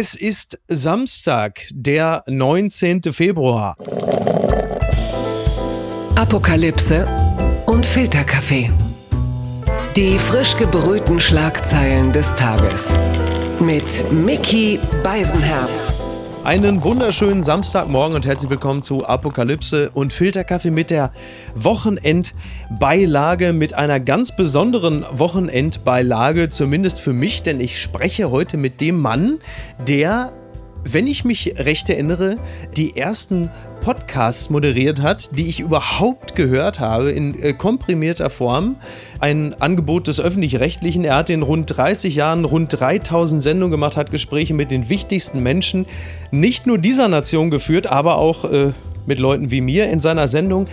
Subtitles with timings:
[0.00, 3.02] Es ist Samstag, der 19.
[3.12, 3.76] Februar.
[6.14, 7.04] Apokalypse
[7.66, 8.70] und Filterkaffee.
[9.96, 12.94] Die frisch gebrühten Schlagzeilen des Tages.
[13.58, 16.07] Mit Mickey Beisenherz.
[16.44, 21.12] Einen wunderschönen Samstagmorgen und herzlich willkommen zu Apokalypse und Filterkaffee mit der
[21.54, 28.98] Wochenendbeilage, mit einer ganz besonderen Wochenendbeilage, zumindest für mich, denn ich spreche heute mit dem
[28.98, 29.40] Mann,
[29.86, 30.32] der
[30.84, 32.36] wenn ich mich recht erinnere,
[32.76, 38.76] die ersten Podcasts moderiert hat, die ich überhaupt gehört habe, in äh, komprimierter Form.
[39.20, 41.04] Ein Angebot des Öffentlich-Rechtlichen.
[41.04, 45.42] Er hat in rund 30 Jahren rund 3000 Sendungen gemacht, hat Gespräche mit den wichtigsten
[45.42, 45.86] Menschen,
[46.30, 48.72] nicht nur dieser Nation geführt, aber auch äh,
[49.06, 50.66] mit Leuten wie mir in seiner Sendung.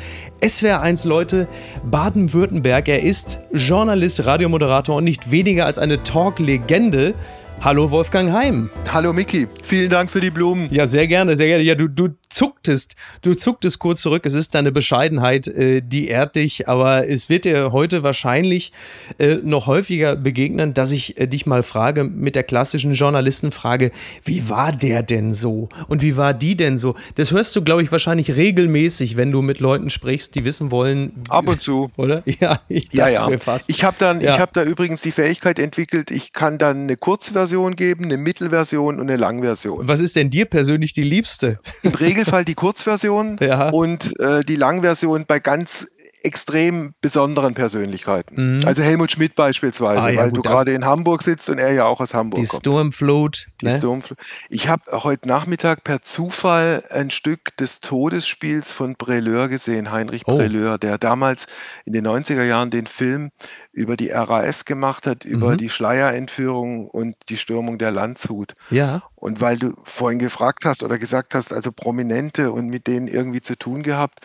[0.46, 1.48] SWR 1 Leute,
[1.90, 2.88] Baden-Württemberg.
[2.88, 7.14] Er ist Journalist, Radiomoderator und nicht weniger als eine Talk-Legende.
[7.62, 8.70] Hallo Wolfgang Heim.
[8.92, 10.68] Hallo Miki, vielen Dank für die Blumen.
[10.72, 11.64] Ja, sehr gerne, sehr gerne.
[11.64, 14.26] Ja, du, du zucktest, du zucktest kurz zurück.
[14.26, 18.74] Es ist deine Bescheidenheit, äh, die ehrt dich, aber es wird dir heute wahrscheinlich
[19.20, 23.92] äh, noch häufiger begegnen, dass ich äh, dich mal frage mit der klassischen Journalistenfrage,
[24.24, 25.70] wie war der denn so?
[25.88, 26.96] Und wie war die denn so?
[27.16, 31.14] Das hörst du, glaube ich, wahrscheinlich regelmäßig, wenn du mit Leuten sprichst, die wissen wollen.
[31.30, 31.90] Ab und zu.
[31.96, 32.22] Oder?
[32.26, 33.30] Ja, ich ja, ja.
[33.30, 33.70] mir fast.
[33.70, 34.34] Ich habe dann, ja.
[34.36, 39.00] ich habe da übrigens die Fähigkeit entwickelt, ich kann dann eine Kurzversion geben, eine Mittelversion
[39.00, 39.88] und eine Langversion.
[39.88, 41.54] Was ist denn dir persönlich die liebste?
[41.84, 43.70] Im Regel Regelfall die Kurzversion ja.
[43.70, 45.88] und äh, die Langversion bei ganz
[46.26, 48.56] extrem besonderen Persönlichkeiten.
[48.56, 48.66] Mhm.
[48.66, 51.72] Also Helmut Schmidt beispielsweise, ah, ja, weil gut, du gerade in Hamburg sitzt und er
[51.72, 52.62] ja auch aus Hamburg die kommt.
[52.62, 53.48] Sturmflut.
[53.62, 53.78] Die ne?
[53.78, 54.18] Sturmflut.
[54.50, 60.36] Ich habe heute Nachmittag per Zufall ein Stück des Todesspiels von Breleur gesehen, Heinrich oh.
[60.36, 61.46] Breleur, der damals
[61.86, 63.30] in den 90er Jahren den Film
[63.72, 65.58] über die RAF gemacht hat, über mhm.
[65.58, 68.54] die Schleierentführung und die Stürmung der Landshut.
[68.72, 69.04] Ja.
[69.16, 73.42] Und weil du vorhin gefragt hast oder gesagt hast, also Prominente und mit denen irgendwie
[73.42, 74.20] zu tun gehabt,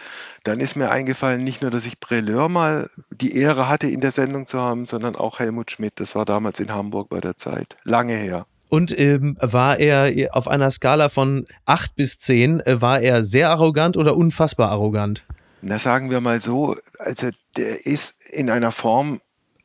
[0.45, 4.13] dann ist mir eingefallen, nicht nur, dass ich Breleur mal die Ehre hatte, in der
[4.13, 5.95] Sendung zu haben, sondern auch Helmut Schmidt.
[5.97, 7.77] Das war damals in Hamburg bei der Zeit.
[7.85, 8.47] Lange her.
[8.69, 13.51] Und ähm, war er auf einer Skala von 8 bis 10, äh, war er sehr
[13.51, 15.25] arrogant oder unfassbar arrogant?
[15.61, 19.21] Na, sagen wir mal so, also der ist in einer Form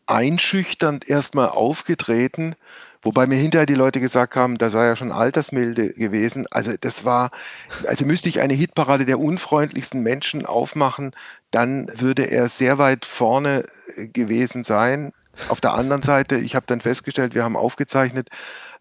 [0.07, 2.55] einschüchternd erstmal aufgetreten,
[3.05, 6.47] Wobei mir hinterher die Leute gesagt haben, da sei ja schon altersmilde gewesen.
[6.49, 7.29] Also das war,
[7.85, 11.11] also müsste ich eine Hitparade der unfreundlichsten Menschen aufmachen,
[11.51, 13.65] dann würde er sehr weit vorne
[13.95, 15.11] äh, gewesen sein.
[15.49, 18.29] Auf der anderen Seite, ich habe dann festgestellt, wir haben aufgezeichnet,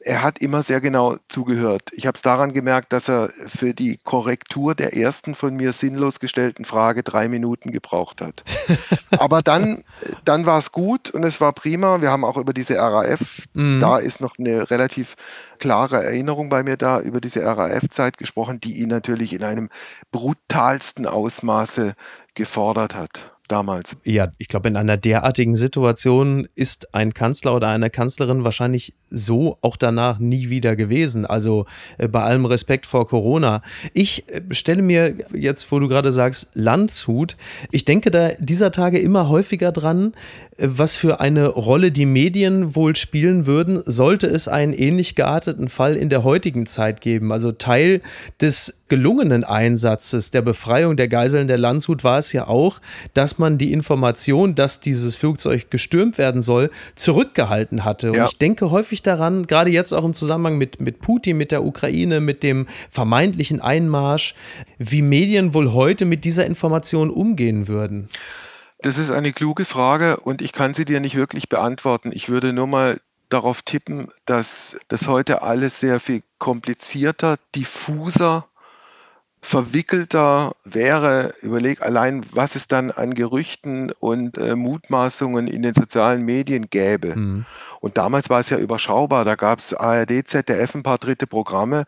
[0.00, 1.90] er hat immer sehr genau zugehört.
[1.92, 6.20] Ich habe es daran gemerkt, dass er für die Korrektur der ersten von mir sinnlos
[6.20, 8.44] gestellten Frage drei Minuten gebraucht hat.
[9.18, 9.82] Aber dann,
[10.24, 12.02] dann war es gut und es war prima.
[12.02, 13.80] Wir haben auch über diese RAF, mhm.
[13.80, 15.14] da ist noch eine relativ
[15.58, 19.70] klare Erinnerung bei mir da, über diese RAF-Zeit gesprochen, die ihn natürlich in einem
[20.12, 21.94] brutalsten Ausmaße
[22.34, 23.96] gefordert hat damals.
[24.04, 29.58] Ja, ich glaube, in einer derartigen Situation ist ein Kanzler oder eine Kanzlerin wahrscheinlich so
[29.60, 31.26] auch danach nie wieder gewesen.
[31.26, 31.66] Also
[31.98, 33.62] äh, bei allem Respekt vor Corona.
[33.92, 37.36] Ich äh, stelle mir jetzt, wo du gerade sagst, Landshut,
[37.70, 40.14] ich denke da dieser Tage immer häufiger dran,
[40.56, 45.68] äh, was für eine Rolle die Medien wohl spielen würden, sollte es einen ähnlich gearteten
[45.68, 47.32] Fall in der heutigen Zeit geben.
[47.32, 48.00] Also Teil
[48.40, 52.80] des gelungenen Einsatzes der Befreiung der Geiseln der Landshut war es ja auch,
[53.14, 58.12] dass man die Information, dass dieses Flugzeug gestürmt werden soll, zurückgehalten hatte.
[58.12, 61.64] Und ich denke häufig daran, gerade jetzt auch im Zusammenhang mit, mit Putin, mit der
[61.64, 64.34] Ukraine, mit dem vermeintlichen Einmarsch,
[64.78, 68.08] wie Medien wohl heute mit dieser Information umgehen würden.
[68.80, 72.10] Das ist eine kluge Frage und ich kann sie dir nicht wirklich beantworten.
[72.12, 78.46] Ich würde nur mal darauf tippen, dass das heute alles sehr viel komplizierter, diffuser
[79.44, 86.22] verwickelter wäre, überleg allein, was es dann an Gerüchten und äh, Mutmaßungen in den sozialen
[86.24, 87.14] Medien gäbe.
[87.14, 87.44] Mhm.
[87.80, 89.26] Und damals war es ja überschaubar.
[89.26, 91.84] Da gab es ARD, ZDF, ein paar dritte Programme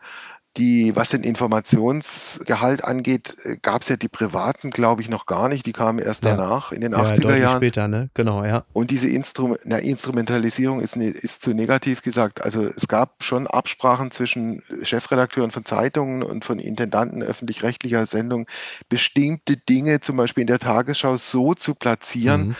[0.57, 5.49] die, was den Informationsgehalt angeht, äh, gab es ja die privaten, glaube ich, noch gar
[5.49, 5.65] nicht.
[5.65, 6.35] Die kamen erst ja.
[6.35, 7.57] danach, in den ja, 80er Jahren.
[7.57, 8.09] später, ne?
[8.13, 8.65] Genau, ja.
[8.73, 12.41] Und diese Instrum na, Instrumentalisierung ist, ne, ist zu negativ gesagt.
[12.41, 18.47] Also es gab schon Absprachen zwischen Chefredakteuren von Zeitungen und von Intendanten öffentlich-rechtlicher Sendungen,
[18.89, 22.55] bestimmte Dinge zum Beispiel in der Tagesschau so zu platzieren, mhm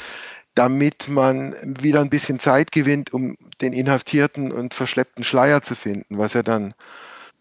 [0.57, 6.17] damit man wieder ein bisschen Zeit gewinnt, um den inhaftierten und verschleppten Schleier zu finden,
[6.17, 6.73] was ja dann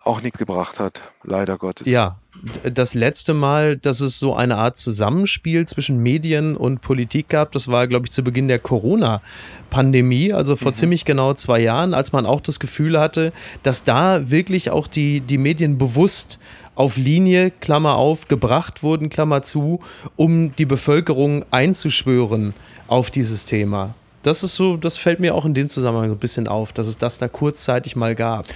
[0.07, 1.87] auch nichts gebracht hat, leider Gottes.
[1.89, 2.19] Ja,
[2.63, 7.69] das letzte Mal, dass es so eine Art Zusammenspiel zwischen Medien und Politik gab, das
[7.69, 10.77] war, glaube ich, zu Beginn der Corona-Pandemie, also vor mhm.
[10.77, 13.33] ziemlich genau zwei Jahren, als man auch das Gefühl hatte,
[13.63, 16.39] dass da wirklich auch die, die Medien bewusst
[16.75, 19.81] auf Linie, Klammer auf, gebracht wurden, Klammer zu,
[20.15, 22.55] um die Bevölkerung einzuschwören
[22.87, 23.95] auf dieses Thema.
[24.27, 26.89] Das ist so, das fällt mir auch in dem Zusammenhang so ein bisschen auf, dass
[26.89, 28.47] es das da kurzzeitig mal gab.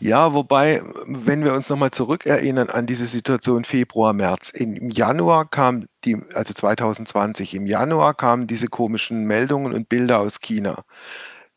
[0.00, 4.48] Ja, wobei, wenn wir uns nochmal zurückerinnern an diese Situation Februar, März.
[4.48, 10.40] Im Januar kam die, also 2020, im Januar kamen diese komischen Meldungen und Bilder aus
[10.40, 10.84] China.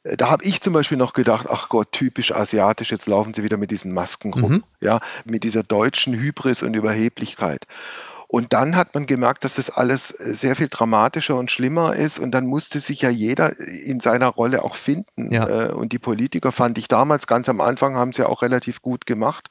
[0.03, 3.43] Äh, da habe ich zum Beispiel noch gedacht, ach Gott, typisch asiatisch, jetzt laufen sie
[3.43, 4.63] wieder mit diesen Masken rum, mhm.
[4.81, 7.65] ja, mit dieser deutschen Hybris und Überheblichkeit.
[8.31, 12.17] Und dann hat man gemerkt, dass das alles äh, sehr viel dramatischer und schlimmer ist.
[12.17, 15.33] Und dann musste sich ja jeder in seiner Rolle auch finden.
[15.33, 15.65] Ja.
[15.65, 18.81] Äh, und die Politiker fand ich damals ganz am Anfang, haben es ja auch relativ
[18.81, 19.49] gut gemacht.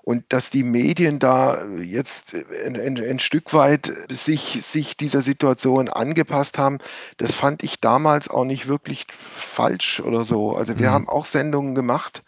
[0.00, 2.34] Und dass die Medien da jetzt
[2.64, 6.78] ein, ein, ein, Stück weit sich, sich dieser Situation angepasst haben,
[7.18, 10.56] das fand ich damals auch nicht wirklich falsch oder so.
[10.56, 10.92] Also wir mhm.
[10.94, 12.22] haben auch Sendungen gemacht.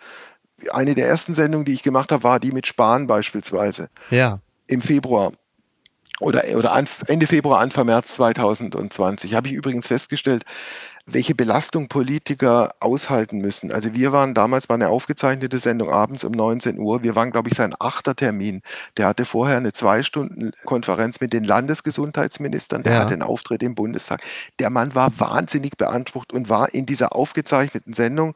[0.71, 3.89] Eine der ersten Sendungen, die ich gemacht habe, war die mit Spahn beispielsweise.
[4.11, 4.41] Ja.
[4.67, 5.33] Im Februar
[6.21, 10.45] oder, oder Ende Februar, Anfang März 2020 habe ich übrigens festgestellt,
[11.11, 13.73] welche Belastung Politiker aushalten müssen.
[13.73, 17.03] Also wir waren damals bei einer aufgezeichnete Sendung abends um 19 Uhr.
[17.03, 18.63] Wir waren, glaube ich, sein achter Termin.
[18.97, 22.83] Der hatte vorher eine zwei Stunden Konferenz mit den Landesgesundheitsministern.
[22.83, 23.01] Der ja.
[23.01, 24.23] hatte einen Auftritt im Bundestag.
[24.59, 28.35] Der Mann war wahnsinnig beansprucht und war in dieser aufgezeichneten Sendung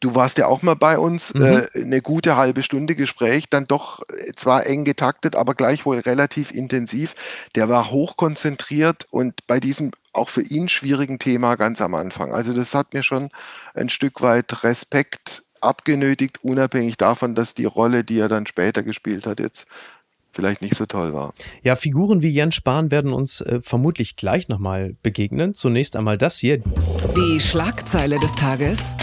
[0.00, 1.42] du warst ja auch mal bei uns, mhm.
[1.42, 6.52] äh, eine gute halbe Stunde Gespräch, dann doch äh, zwar eng getaktet, aber gleichwohl relativ
[6.52, 7.14] intensiv.
[7.54, 12.32] Der war hochkonzentriert und bei diesem auch für ihn schwierigen Thema ganz am Anfang.
[12.32, 13.30] Also das hat mir schon
[13.74, 19.26] ein Stück weit Respekt abgenötigt, unabhängig davon, dass die Rolle, die er dann später gespielt
[19.26, 19.66] hat, jetzt
[20.32, 21.34] vielleicht nicht so toll war.
[21.62, 25.54] Ja, Figuren wie Jens Spahn werden uns äh, vermutlich gleich nochmal begegnen.
[25.54, 26.58] Zunächst einmal das hier.
[27.16, 28.96] Die Schlagzeile des Tages.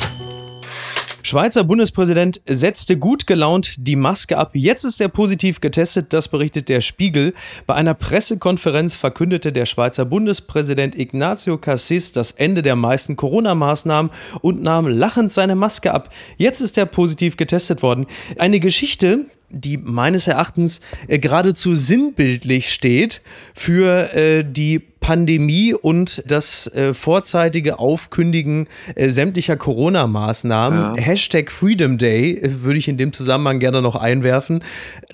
[1.27, 4.51] Schweizer Bundespräsident setzte gut gelaunt die Maske ab.
[4.53, 7.33] Jetzt ist er positiv getestet, das berichtet der Spiegel.
[7.65, 14.09] Bei einer Pressekonferenz verkündete der Schweizer Bundespräsident Ignacio Cassis das Ende der meisten Corona-Maßnahmen
[14.39, 16.13] und nahm lachend seine Maske ab.
[16.37, 18.05] Jetzt ist er positiv getestet worden.
[18.37, 23.21] Eine Geschichte, die meines Erachtens äh, geradezu sinnbildlich steht
[23.53, 30.97] für äh, die Pandemie und das äh, vorzeitige Aufkündigen äh, sämtlicher Corona-Maßnahmen.
[30.97, 31.01] Ja.
[31.01, 34.65] Hashtag Freedom Day äh, würde ich in dem Zusammenhang gerne noch einwerfen.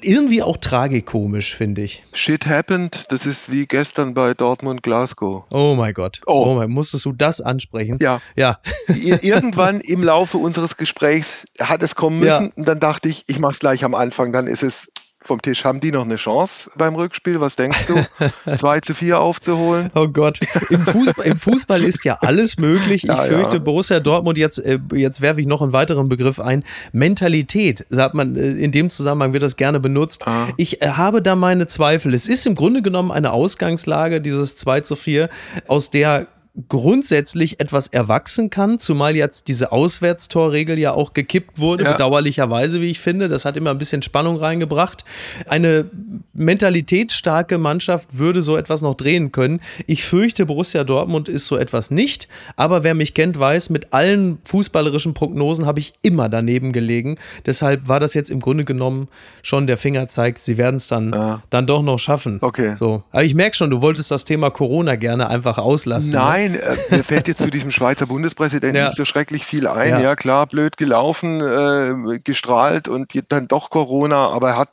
[0.02, 2.04] Irgendwie auch tragikomisch, finde ich.
[2.12, 5.44] Shit happened, das ist wie gestern bei Dortmund Glasgow.
[5.52, 6.22] Oh mein Gott.
[6.26, 8.00] Oh, oh mein, musstest du das ansprechen?
[8.02, 8.20] Ja.
[8.36, 8.62] Ja.
[8.88, 12.52] Irgendwann im Laufe unseres Gesprächs hat es kommen müssen ja.
[12.56, 14.92] und dann dachte ich, ich mache es gleich am Anfang, dann ist es
[15.24, 15.66] vom Tisch.
[15.66, 17.40] Haben die noch eine Chance beim Rückspiel?
[17.40, 18.56] Was denkst du?
[18.56, 19.92] 2 zu 4 aufzuholen?
[19.96, 20.40] Oh Gott.
[20.70, 23.04] Im Fußball, Im Fußball ist ja alles möglich.
[23.04, 23.64] Ich ja, fürchte, ja.
[23.64, 26.64] Borussia Dortmund, jetzt, äh, jetzt werfe ich noch einen weiteren Begriff ein.
[26.92, 30.28] Mentalität, sagt man, äh, in dem Zusammenhang wird das gerne benutzt.
[30.28, 30.48] Ah.
[30.58, 32.14] Ich äh, habe da meine Zweifel.
[32.14, 35.30] Es ist im Grunde genommen eine Ausgangslage, dieses 2 zu 4,
[35.68, 36.28] aus der
[36.70, 41.94] grundsätzlich etwas erwachsen kann, zumal jetzt diese Auswärtstorregel ja auch gekippt wurde, ja.
[41.94, 43.28] bedauerlicherweise, wie ich finde.
[43.28, 45.04] Das hat immer ein bisschen Spannung reingebracht.
[45.48, 45.90] Eine
[46.34, 49.62] mentalitätsstarke Mannschaft würde so etwas noch drehen können.
[49.88, 54.38] Ich fürchte, Borussia Dortmund ist so etwas nicht, aber wer mich kennt, weiß, mit allen
[54.46, 57.18] fußballerischen Prognosen habe ich immer daneben gelegen.
[57.48, 59.08] Deshalb war das jetzt im Grunde genommen
[59.42, 61.42] schon der Fingerzeig, sie werden es dann, ja.
[61.50, 62.38] dann doch noch schaffen.
[62.42, 62.76] Okay.
[62.76, 63.04] So.
[63.12, 66.12] Aber ich merke schon, du wolltest das Thema Corona gerne einfach auslassen.
[66.12, 66.18] Ne?
[66.18, 68.86] Nein, Nein, äh, mir fällt jetzt zu diesem Schweizer Bundespräsidenten ja.
[68.88, 69.90] nicht so schrecklich viel ein.
[69.90, 74.70] Ja, ja klar, blöd gelaufen, äh, gestrahlt und dann doch Corona, aber er hat,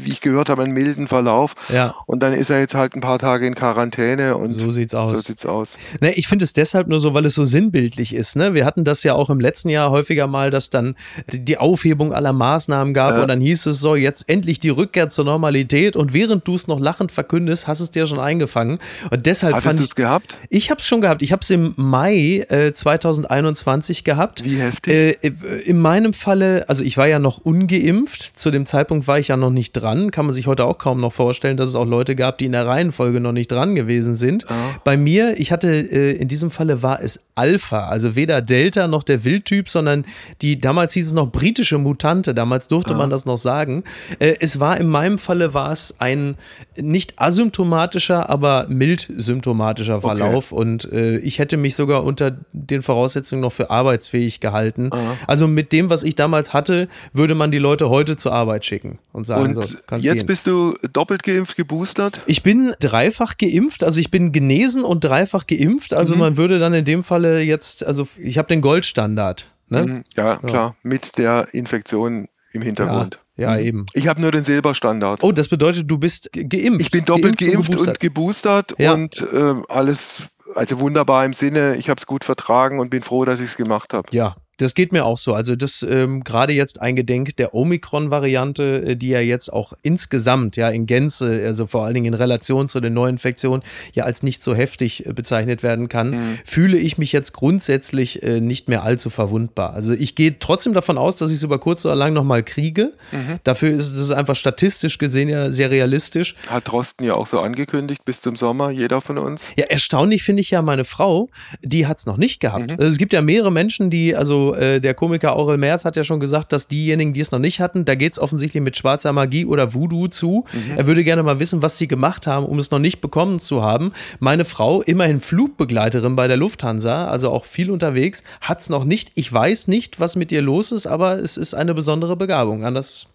[0.00, 1.54] wie ich gehört habe, einen milden Verlauf.
[1.72, 1.94] Ja.
[2.06, 5.10] Und dann ist er jetzt halt ein paar Tage in Quarantäne und so sieht's aus.
[5.10, 5.78] So sieht's aus.
[6.00, 8.36] Ne, ich finde es deshalb nur so, weil es so sinnbildlich ist.
[8.36, 8.54] Ne?
[8.54, 10.96] Wir hatten das ja auch im letzten Jahr häufiger mal, dass dann
[11.32, 13.22] die Aufhebung aller Maßnahmen gab ja.
[13.22, 16.66] und dann hieß es so, jetzt endlich die Rückkehr zur Normalität und während du es
[16.66, 18.78] noch lachend verkündest, hast es dir schon eingefangen.
[19.10, 19.94] Und deshalb Hattest fand ich.
[19.94, 20.36] gehabt?
[20.50, 21.05] Ich habe es schon gehabt.
[21.20, 24.44] Ich habe es im Mai äh, 2021 gehabt.
[24.44, 24.92] Wie heftig?
[24.92, 25.28] Äh,
[25.64, 28.38] in meinem Falle, also ich war ja noch ungeimpft.
[28.38, 30.10] Zu dem Zeitpunkt war ich ja noch nicht dran.
[30.10, 32.52] Kann man sich heute auch kaum noch vorstellen, dass es auch Leute gab, die in
[32.52, 34.46] der Reihenfolge noch nicht dran gewesen sind.
[34.48, 34.54] Oh.
[34.84, 39.02] Bei mir, ich hatte äh, in diesem Falle war es Alpha, also weder Delta noch
[39.04, 40.04] der Wildtyp, sondern
[40.42, 42.98] die, damals hieß es noch britische Mutante, damals durfte Ah.
[42.98, 43.84] man das noch sagen.
[44.18, 46.36] Äh, es war in meinem Falle war es ein
[46.80, 53.42] nicht asymptomatischer, aber mild symptomatischer Verlauf und äh, ich hätte mich sogar unter den Voraussetzungen
[53.42, 54.88] noch für arbeitsfähig gehalten.
[54.92, 55.12] Ah.
[55.26, 58.98] Also mit dem, was ich damals hatte, würde man die Leute heute zur Arbeit schicken
[59.12, 60.26] und sagen, Und so, kannst jetzt gehen.
[60.26, 62.20] bist du doppelt geimpft, geboostert?
[62.26, 65.92] Ich bin dreifach geimpft, also ich bin genesen und dreifach geimpft.
[65.92, 66.20] Also Mhm.
[66.20, 69.46] man würde dann in dem Falle jetzt, also ich habe den Goldstandard.
[69.68, 69.82] Ne?
[69.86, 70.04] Mhm.
[70.16, 73.20] Ja, klar, mit der Infektion im Hintergrund.
[73.36, 73.62] Ja, Mhm.
[73.64, 73.86] eben.
[73.92, 75.22] Ich habe nur den Silberstandard.
[75.22, 76.80] Oh, das bedeutet, du bist ge- geimpft.
[76.80, 78.00] ich bin doppelt geimpft, und, geboostert.
[78.00, 78.94] geboostert Ja.
[78.94, 83.24] und äh, alles, also wunderbar im Sinne, ich habe es gut vertragen und bin froh,
[83.24, 84.08] dass ich es gemacht habe.
[84.12, 85.34] Ja, das geht mir auch so.
[85.34, 90.68] Also das ähm, gerade jetzt eingedenk der Omikron-Variante, äh, die ja jetzt auch insgesamt, ja
[90.70, 93.62] in Gänze, also vor allen Dingen in Relation zu den Neuinfektionen,
[93.94, 96.38] ja als nicht so heftig äh, bezeichnet werden kann, Mhm.
[96.44, 99.72] fühle ich mich jetzt grundsätzlich äh, nicht mehr allzu verwundbar.
[99.72, 102.92] Also ich gehe trotzdem davon aus, dass ich es über kurz oder lang nochmal kriege.
[103.12, 103.40] Mhm.
[103.44, 106.36] Dafür ist es einfach statistisch gesehen ja sehr realistisch.
[106.48, 109.48] Hat Drosten ja auch so angekündigt, bis zum Sommer, jeder von uns.
[109.56, 111.28] Ja, erstaunlich finde ich ja meine Frau,
[111.62, 112.70] die hat es noch nicht gehabt.
[112.70, 112.76] Mhm.
[112.78, 116.04] Also es gibt ja mehrere Menschen, die, also äh, der Komiker Aurel Merz hat ja
[116.04, 119.12] schon gesagt, dass diejenigen, die es noch nicht hatten, da geht es offensichtlich mit schwarzer
[119.12, 120.44] Magie oder Voodoo zu.
[120.52, 120.76] Mhm.
[120.76, 123.62] Er würde gerne mal wissen, was sie gemacht haben, um es noch nicht bekommen zu
[123.62, 123.92] haben.
[124.20, 129.12] Meine Frau, immerhin Flugbegleiterin bei der Lufthansa, also auch viel unterwegs, hat es noch nicht.
[129.14, 132.64] Ich weiß nicht, was mit ihr los ist, aber es ist eine besondere Begabung.
[132.64, 133.06] Anders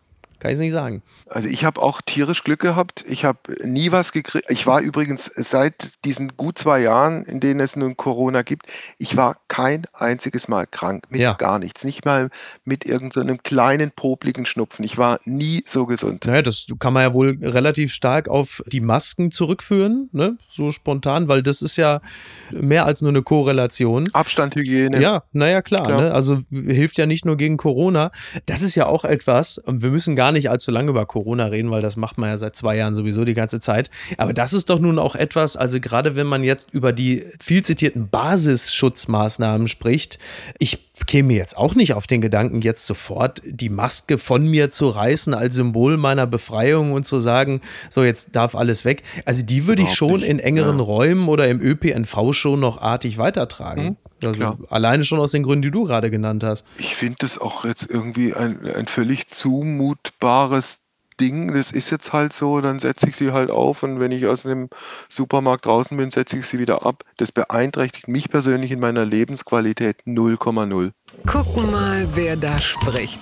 [0.41, 1.03] kann ich es nicht sagen.
[1.29, 3.05] Also ich habe auch tierisch Glück gehabt.
[3.07, 4.49] Ich habe nie was gekriegt.
[4.49, 8.65] Ich war übrigens seit diesen gut zwei Jahren, in denen es nun Corona gibt,
[8.97, 11.33] ich war kein einziges Mal krank mit Ja.
[11.33, 11.83] gar nichts.
[11.83, 12.29] Nicht mal
[12.65, 14.83] mit irgendeinem kleinen popligen Schnupfen.
[14.83, 16.25] Ich war nie so gesund.
[16.25, 20.37] Naja, das kann man ja wohl relativ stark auf die Masken zurückführen, ne?
[20.49, 22.01] so spontan, weil das ist ja
[22.49, 24.05] mehr als nur eine Korrelation.
[24.13, 24.99] Abstand, Hygiene.
[24.99, 25.85] Ja, naja, klar.
[25.85, 26.01] Klar.
[26.01, 26.11] Ne?
[26.11, 28.11] Also hilft ja nicht nur gegen Corona.
[28.47, 31.71] Das ist ja auch etwas, und wir müssen gar nicht allzu lange über Corona reden,
[31.71, 33.89] weil das macht man ja seit zwei Jahren sowieso die ganze Zeit.
[34.17, 37.63] Aber das ist doch nun auch etwas, also gerade wenn man jetzt über die viel
[37.63, 40.19] zitierten Basisschutzmaßnahmen spricht,
[40.59, 44.89] ich käme jetzt auch nicht auf den Gedanken, jetzt sofort die Maske von mir zu
[44.89, 49.03] reißen als Symbol meiner Befreiung und zu sagen, so jetzt darf alles weg.
[49.25, 50.29] Also die würde ich Überhaupt schon nicht.
[50.29, 50.83] in engeren Ja.
[50.85, 53.83] Räumen oder im ÖPNV schon noch artig weitertragen.
[53.83, 54.57] Mhm, also klar.
[54.69, 56.65] alleine schon aus den Gründen, die du gerade genannt hast.
[56.77, 60.79] Ich finde das auch jetzt irgendwie ein, ein völlig zumutbares
[61.19, 61.53] Ding.
[61.53, 64.43] Das ist jetzt halt so, dann setze ich sie halt auf und wenn ich aus
[64.43, 64.69] dem
[65.07, 67.03] Supermarkt draußen bin, setze ich sie wieder ab.
[67.17, 70.91] Das beeinträchtigt mich persönlich in meiner Lebensqualität 0,0.
[71.27, 73.21] Gucken mal, wer da spricht.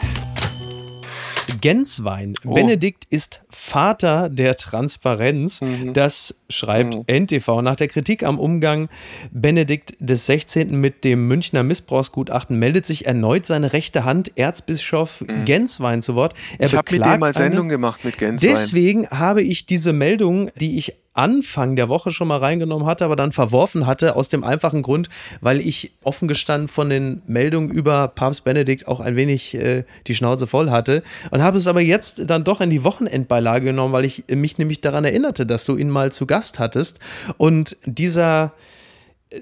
[1.61, 2.33] Genswein.
[2.45, 2.53] Oh.
[2.53, 5.61] Benedikt ist Vater der Transparenz.
[5.61, 5.93] Mhm.
[5.93, 7.03] Das schreibt Mhm.
[7.07, 7.61] NTV.
[7.61, 8.89] Nach der Kritik am Umgang
[9.31, 10.79] Benedikt des 16.
[10.79, 16.33] mit dem Münchner Missbrauchsgutachten meldet sich erneut seine rechte Hand, Erzbischof Genswein, zu Wort.
[16.57, 16.71] Er Mhm.
[16.71, 18.49] ich habe mit dem mal eine- Sendung gemacht mit Genswein.
[18.49, 23.15] Deswegen habe ich diese Meldung, die ich Anfang der Woche schon mal reingenommen hatte, aber
[23.15, 25.09] dann verworfen hatte, aus dem einfachen Grund,
[25.41, 30.15] weil ich offen gestanden von den Meldungen über Papst Benedikt auch ein wenig äh, die
[30.15, 34.05] Schnauze voll hatte und habe es aber jetzt dann doch in die Wochenendbeilage genommen, weil
[34.05, 36.99] ich mich nämlich daran erinnerte, dass du ihn mal zu Gast hattest
[37.37, 38.53] und dieser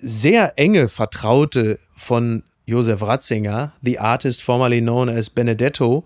[0.01, 6.03] sehr enge Vertraute von Josef Ratzinger, the artist formerly known as Benedetto.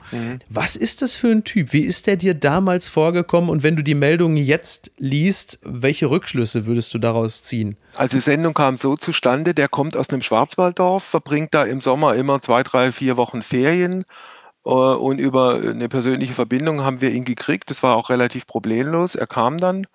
[0.48, 1.74] Was ist das für ein Typ?
[1.74, 3.50] Wie ist der dir damals vorgekommen?
[3.50, 7.78] Und wenn du die Meldung jetzt liest, welche Rückschlüsse würdest du daraus ziehen?
[7.96, 12.14] Also die Sendung kam so zustande, der kommt aus einem Schwarzwalddorf, verbringt da im Sommer
[12.14, 14.06] immer zwei, drei, vier Wochen Ferien
[14.64, 17.72] äh, und über eine persönliche Verbindung haben wir ihn gekriegt.
[17.72, 19.16] Das war auch relativ problemlos.
[19.16, 19.88] Er kam dann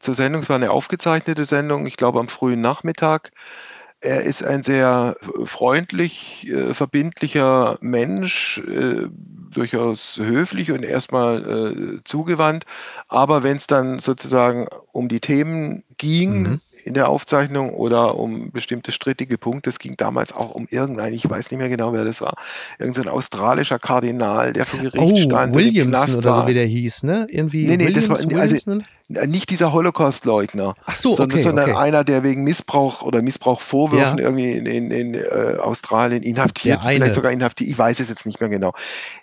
[0.00, 3.30] zur Sendung, es war eine aufgezeichnete Sendung, ich glaube am frühen Nachmittag.
[4.02, 9.08] Er ist ein sehr freundlich, äh, verbindlicher Mensch, äh,
[9.50, 12.64] durchaus höflich und erstmal äh, zugewandt.
[13.08, 16.60] Aber wenn es dann sozusagen um die Themen ging, Mhm.
[16.84, 19.70] In der Aufzeichnung oder um bestimmte strittige Punkte.
[19.70, 22.34] Es ging damals auch um irgendeinen, ich weiß nicht mehr genau, wer das war,
[22.78, 26.42] irgendein australischer Kardinal, der vor Gericht Oh, stand Williamson oder war.
[26.42, 27.26] so, wie der hieß, ne?
[27.30, 28.80] Irgendwie Nee, nee, das war- Williams, also-?
[29.26, 31.78] Nicht dieser Holocaust-Leugner, Ach so, sondern, okay, sondern okay.
[31.78, 34.24] einer, der wegen Missbrauch oder Missbrauchvorwürfen Ja.
[34.24, 38.38] irgendwie in, in, in äh, Australien inhaftiert, vielleicht sogar inhaftiert, ich weiß es jetzt nicht
[38.40, 38.72] mehr genau.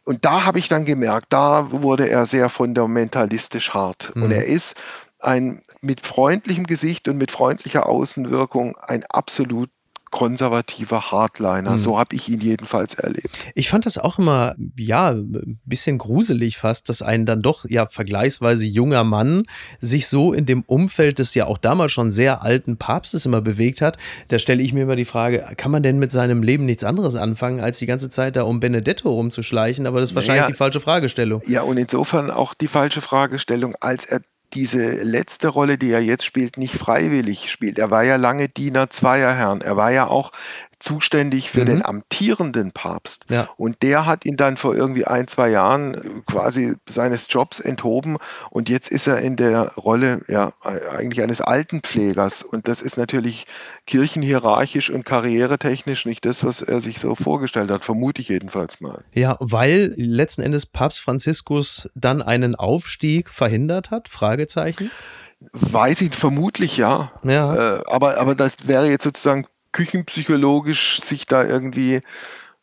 [0.04, 4.12] Und da habe ich dann gemerkt, da wurde er sehr fundamentalistisch hart.
[4.16, 4.24] Mhm.
[4.24, 4.76] Und er ist
[5.20, 9.70] ein mit freundlichem Gesicht und mit freundlicher Außenwirkung ein absolut
[10.10, 11.72] konservativer Hardliner.
[11.72, 11.78] Mhm.
[11.78, 13.28] So habe ich ihn jedenfalls erlebt.
[13.56, 17.88] Ich fand das auch immer, ja, ein bisschen gruselig fast, dass ein dann doch ja
[17.88, 19.44] vergleichsweise junger Mann
[19.82, 23.82] sich so in dem Umfeld des ja auch damals schon sehr alten Papstes immer bewegt
[23.82, 23.98] hat.
[24.30, 27.16] Da stelle ich mir immer die Frage, kann man denn mit seinem Leben nichts anderes
[27.16, 29.86] anfangen, als die ganze Zeit da um Benedetto rumzuschleichen?
[29.86, 30.52] Aber das ist wahrscheinlich Naja.
[30.52, 31.42] die falsche Fragestellung.
[31.48, 34.22] Ja, und insofern auch die falsche Fragestellung, als er
[34.54, 37.77] diese letzte Rolle, die er jetzt spielt, nicht freiwillig spielt.
[37.80, 39.62] Er war ja lange Diener zweier Herren.
[39.62, 40.32] Er war ja auch
[40.80, 41.66] zuständig für Mhm.
[41.66, 43.26] den amtierenden Papst.
[43.30, 43.50] Ja.
[43.58, 48.18] Und der hat ihn dann vor irgendwie ein, zwei Jahren quasi seines Jobs enthoben.
[48.52, 52.44] Und jetzt ist er in der Rolle ja e- eigentlich eines Altenpflegers.
[52.44, 53.46] Und das ist natürlich
[53.88, 59.04] kirchenhierarchisch und karrieretechnisch nicht das, was er sich so vorgestellt hat, vermute ich jedenfalls mal.
[59.16, 64.08] Ja, weil letzten Endes Papst Franziskus dann einen Aufstieg verhindert hat?
[64.10, 64.92] Fragezeichen.
[65.52, 67.12] Weiß ich vermutlich ja.
[67.24, 67.78] Ja.
[67.78, 72.02] Äh, aber, aber das wäre jetzt sozusagen küchenpsychologisch sich da irgendwie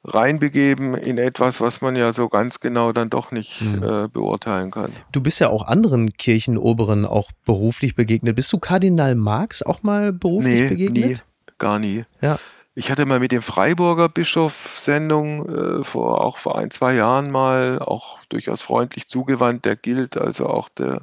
[0.07, 3.83] reinbegeben in etwas, was man ja so ganz genau dann doch nicht Hm.
[3.83, 4.93] äh, beurteilen kann.
[5.13, 8.37] Du bist ja auch anderen Kirchenoberen auch beruflich begegnet.
[8.37, 11.05] Bist du Kardinal Marx auch mal beruflich Nee, begegnet?
[11.05, 11.15] nie,
[11.59, 12.05] gar nie.
[12.21, 12.39] Ja.
[12.77, 15.49] Ich hatte mal mit dem Freiburger Bischof Sendung
[15.81, 19.65] äh, vor auch vor ein, zwei Jahren mal auch durchaus freundlich zugewandt.
[19.65, 21.03] Der gilt also auch der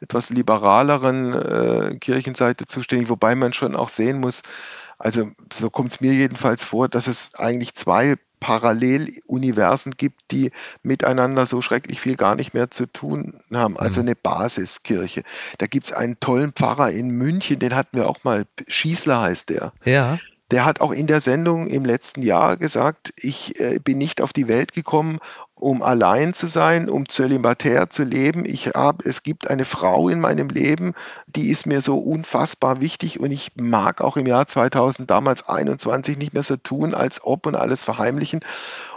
[0.00, 4.42] etwas liberaleren äh, Kirchenseite zuständig, wobei man schon auch sehen muss,
[4.98, 10.50] also so kommt es mir jedenfalls vor, dass es eigentlich zwei Paralleluniversen gibt, die
[10.82, 13.78] miteinander so schrecklich viel gar nicht mehr zu tun haben.
[13.78, 14.06] Also Mhm.
[14.08, 15.22] eine Basiskirche.
[15.58, 19.48] Da gibt es einen tollen Pfarrer in München, den hatten wir auch mal, Schießler heißt
[19.50, 19.72] der.
[19.84, 20.20] Ja.
[20.52, 24.32] Der hat auch in der Sendung im letzten Jahr gesagt, ich äh, bin nicht auf
[24.32, 25.18] die Welt gekommen,
[25.58, 28.44] um allein zu sein, um zölibatär zu leben.
[28.44, 30.92] Ich hab, es gibt eine Frau in meinem Leben,
[31.26, 36.18] die ist mir so unfassbar wichtig und ich mag auch im Jahr 2000 damals 21
[36.18, 38.40] nicht mehr so tun, als ob und alles verheimlichen.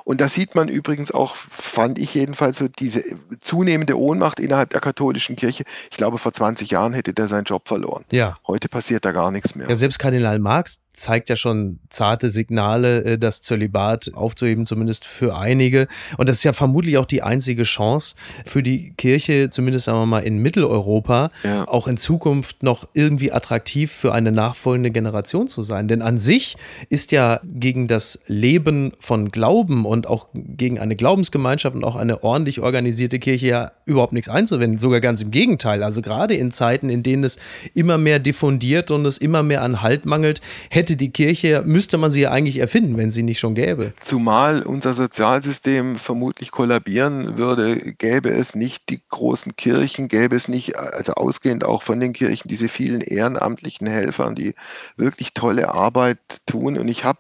[0.10, 3.04] Und da sieht man übrigens auch, fand ich jedenfalls so diese
[3.42, 5.66] zunehmende Ohnmacht innerhalb der katholischen Kirche.
[5.92, 8.06] Ich glaube, vor 20 Jahren hätte der seinen Job verloren.
[8.10, 8.40] Ja.
[8.48, 9.70] Heute passiert da gar nichts mehr.
[9.70, 15.38] Ja, selbst Kardinal Marx zeigt ja schon zarte Signale, äh, das Zölibat aufzuheben, zumindest für
[15.38, 15.88] einige.
[16.18, 18.16] Und das ist ja vermutlich auch die einzige Chance
[18.46, 21.68] für die Kirche, zumindest sagen wir mal in Mitteleuropa, Ja.
[21.68, 25.88] auch in Zukunft noch irgendwie attraktiv für eine nachfolgende Generation zu sein.
[25.88, 26.56] Denn an sich
[26.90, 32.24] ist ja gegen das Leben von Glauben und auch gegen eine Glaubensgemeinschaft und auch eine
[32.24, 34.80] ordentlich organisierte Kirche ja überhaupt nichts einzuwenden.
[34.80, 35.84] Sogar ganz im Gegenteil.
[35.84, 37.38] Also gerade in Zeiten, in denen es
[37.74, 42.12] immer mehr diffundiert und es immer mehr an Halt mangelt, hätte die Kirche, müsste man
[42.12, 43.92] sie ja eigentlich erfinden, wenn sie nicht schon gäbe.
[44.04, 50.78] Zumal unser Sozialsystem vermutlich kollabieren würde, gäbe es nicht die großen Kirchen, gäbe es nicht,
[50.78, 54.56] also ausgehend auch von den Kirchen, diese vielen ehrenamtlichen Helfern, die
[54.96, 56.78] wirklich tolle Arbeit tun.
[56.78, 57.20] Und ich habe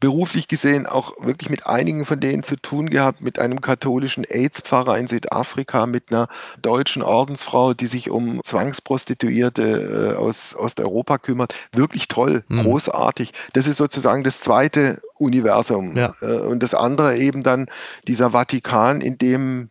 [0.00, 4.98] beruflich gesehen auch wirklich mit einigen von denen zu tun gehabt, mit einem katholischen AIDS-Pfarrer
[4.98, 6.28] in Südafrika, mit einer
[6.62, 11.54] deutschen Ordensfrau, die sich um Zwangsprostituierte äh, aus Osteuropa kümmert.
[11.72, 12.62] Wirklich toll, Mhm.
[12.62, 13.32] großartig.
[13.52, 15.96] Das ist sozusagen das zweite Universum.
[15.96, 16.14] Ja.
[16.22, 17.66] Äh, Und das andere eben dann
[18.08, 19.68] dieser Vatikan, in dem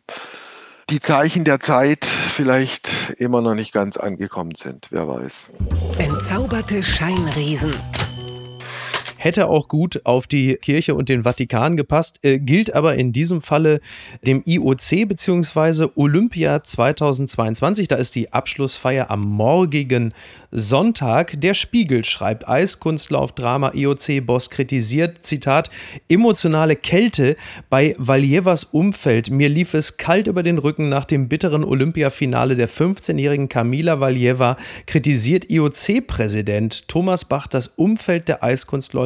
[0.90, 5.50] die Zeichen der Zeit vielleicht immer noch nicht ganz angekommen sind, wer weiß.
[6.00, 7.72] Entzauberte Scheinriesen.
[9.20, 13.42] Hätte auch gut auf die Kirche und den Vatikan gepasst, äh, gilt aber in diesem
[13.42, 13.82] Falle
[14.26, 15.90] dem IOC bzw.
[15.96, 17.90] Olympia 2022.
[17.90, 20.14] Da ist die Abschlussfeier am morgigen
[20.52, 21.40] Sonntag.
[21.42, 25.70] Der Spiegel schreibt, Eiskunstlauf-Drama IOC-Boss kritisiert, Zitat,
[26.08, 27.36] emotionale Kälte
[27.70, 29.30] bei Valjevas Umfeld.
[29.30, 34.56] Mir lief es kalt über den Rücken nach dem bitteren Olympiafinale der 15-jährigen Kamila Valjeva,
[34.86, 38.44] kritisiert IOC-Präsident Thomas Bach das Umfeld der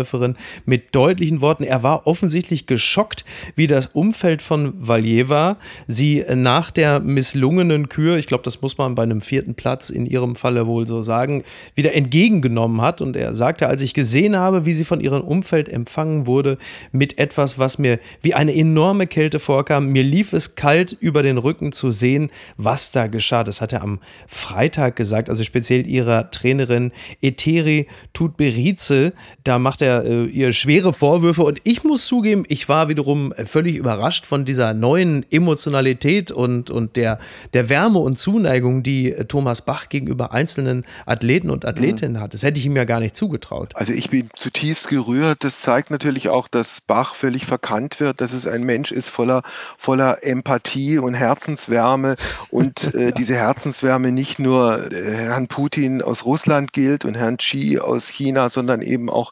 [0.04, 0.36] Eiskunstläuferin
[0.66, 1.63] mit deutlichen Worten.
[1.63, 8.28] Er war offensichtlich geschockt, wie das Umfeld von Valjeva sie nach der misslungenen Kür, ich
[8.28, 11.44] glaube, das muss man bei einem vierten Platz in ihrem Falle wohl so sagen,
[11.76, 13.02] wieder entgegengenommen hat.
[13.02, 16.58] Und er sagte, als ich gesehen habe, wie sie von ihrem Umfeld empfangen wurde,
[16.92, 21.38] mit etwas, was mir wie eine enorme Kälte vorkam, mir lief es kalt über den
[21.38, 23.44] Rücken zu sehen, was da geschah.
[23.44, 29.13] Das hat er am Freitag gesagt, also speziell ihrer Trainerin Eteri Tutberize.
[29.44, 33.75] Da macht er äh, ihr schwere Vorwürfe und ich muss zugeben, ich war wiederum völlig
[33.75, 37.19] überrascht von dieser neuen Emotionalität und, und der,
[37.53, 42.34] der Wärme und Zuneigung, die äh, Thomas Bach gegenüber einzelnen Athleten und Athletinnen hat.
[42.34, 43.73] Das hätte ich ihm ja gar nicht zugetraut.
[43.75, 45.43] Also ich bin zutiefst gerührt.
[45.43, 49.43] Das zeigt natürlich auch, dass Bach völlig verkannt wird, dass es ein Mensch ist voller,
[49.77, 52.15] voller Empathie und Herzenswärme
[52.49, 57.79] und äh, diese Herzenswärme nicht nur äh, Herrn Putin aus Russland gilt und Herrn Xi
[57.79, 59.32] aus China, sondern eben auch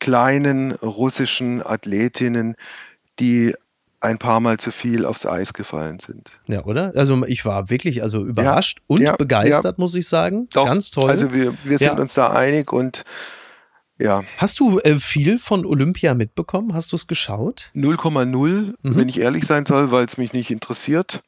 [0.00, 2.56] kleinen russischen Athletinnen,
[3.18, 3.54] die
[4.00, 6.40] ein paar Mal zu viel aufs Eis gefallen sind.
[6.46, 6.92] Ja, oder?
[6.96, 9.82] Also ich war wirklich also überrascht ja, und ja, begeistert, ja.
[9.82, 10.48] muss ich sagen.
[10.52, 11.10] Doch, Ganz toll.
[11.10, 13.04] Also wir, wir sind uns da einig und
[13.98, 14.24] ja.
[14.38, 16.72] Hast du äh, viel von Olympia mitbekommen?
[16.72, 17.70] Hast du es geschaut?
[17.74, 18.74] 0,0, mhm.
[18.82, 21.22] wenn ich ehrlich sein soll, weil es mich nicht interessiert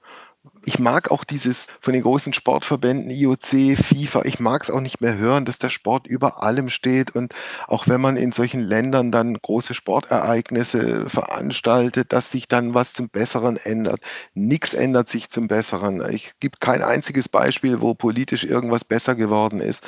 [0.65, 5.01] ich mag auch dieses von den großen Sportverbänden IOC, FIFA, ich mag es auch nicht
[5.01, 7.35] mehr hören, dass der Sport über allem steht und
[7.67, 13.09] auch wenn man in solchen Ländern dann große Sportereignisse veranstaltet, dass sich dann was zum
[13.09, 14.01] Besseren ändert.
[14.35, 16.01] Nichts ändert sich zum Besseren.
[16.01, 19.85] Es gibt kein einziges Beispiel, wo politisch irgendwas besser geworden ist.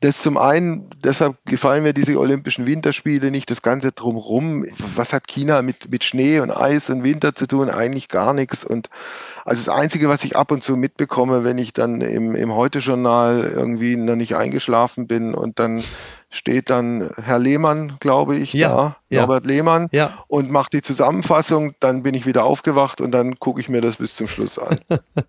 [0.00, 4.66] Das zum einen, deshalb gefallen mir diese Olympischen Winterspiele nicht, das Ganze drumherum.
[4.96, 7.70] Was hat China mit, mit Schnee und Eis und Winter zu tun?
[7.70, 8.90] Eigentlich gar nichts und
[9.46, 13.50] also das Einzige, was ich ab und zu mitbekomme, wenn ich dann im, im Heute-Journal
[13.54, 15.84] irgendwie noch nicht eingeschlafen bin und dann
[16.30, 19.20] steht dann Herr Lehmann, glaube ich, ja, da, ja.
[19.20, 20.24] Norbert Lehmann, ja.
[20.28, 21.74] und macht die Zusammenfassung.
[21.80, 24.78] Dann bin ich wieder aufgewacht und dann gucke ich mir das bis zum Schluss an.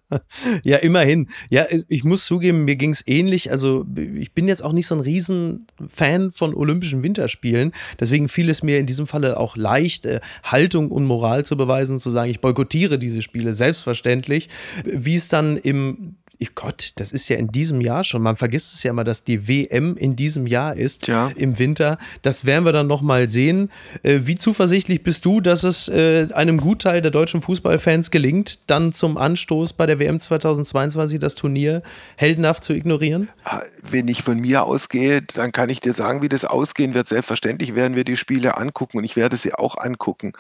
[0.64, 1.28] ja, immerhin.
[1.50, 3.50] Ja, ich muss zugeben, mir ging es ähnlich.
[3.50, 7.74] Also ich bin jetzt auch nicht so ein Riesenfan von Olympischen Winterspielen.
[8.00, 12.00] Deswegen fiel es mir in diesem Falle auch leicht, äh, Haltung und Moral zu beweisen,
[12.00, 14.50] zu sagen, ich boykottiere diese Spiele, selbstverständlich.
[14.86, 16.16] Wie es dann im
[16.56, 18.22] Gott, das ist ja in diesem Jahr schon.
[18.22, 21.32] Man vergisst es ja immer, dass die WM in diesem Jahr ist, ja.
[21.36, 21.98] im Winter.
[22.24, 23.70] Das werden wir dann noch mal sehen.
[24.04, 28.92] Äh, wie zuversichtlich bist du, dass es äh, einem Gutteil der deutschen Fußballfans gelingt, dann
[28.94, 31.84] zum Anstoß bei der WM 2022 das Turnier
[32.16, 33.30] heldenhaft zu ignorieren?
[33.44, 37.08] Ah, wenn ich von mir ausgehe, dann kann ich dir sagen, wie das ausgehen wird.
[37.08, 40.34] Selbstverständlich werden wir die Spiele angucken und ich werde sie auch angucken.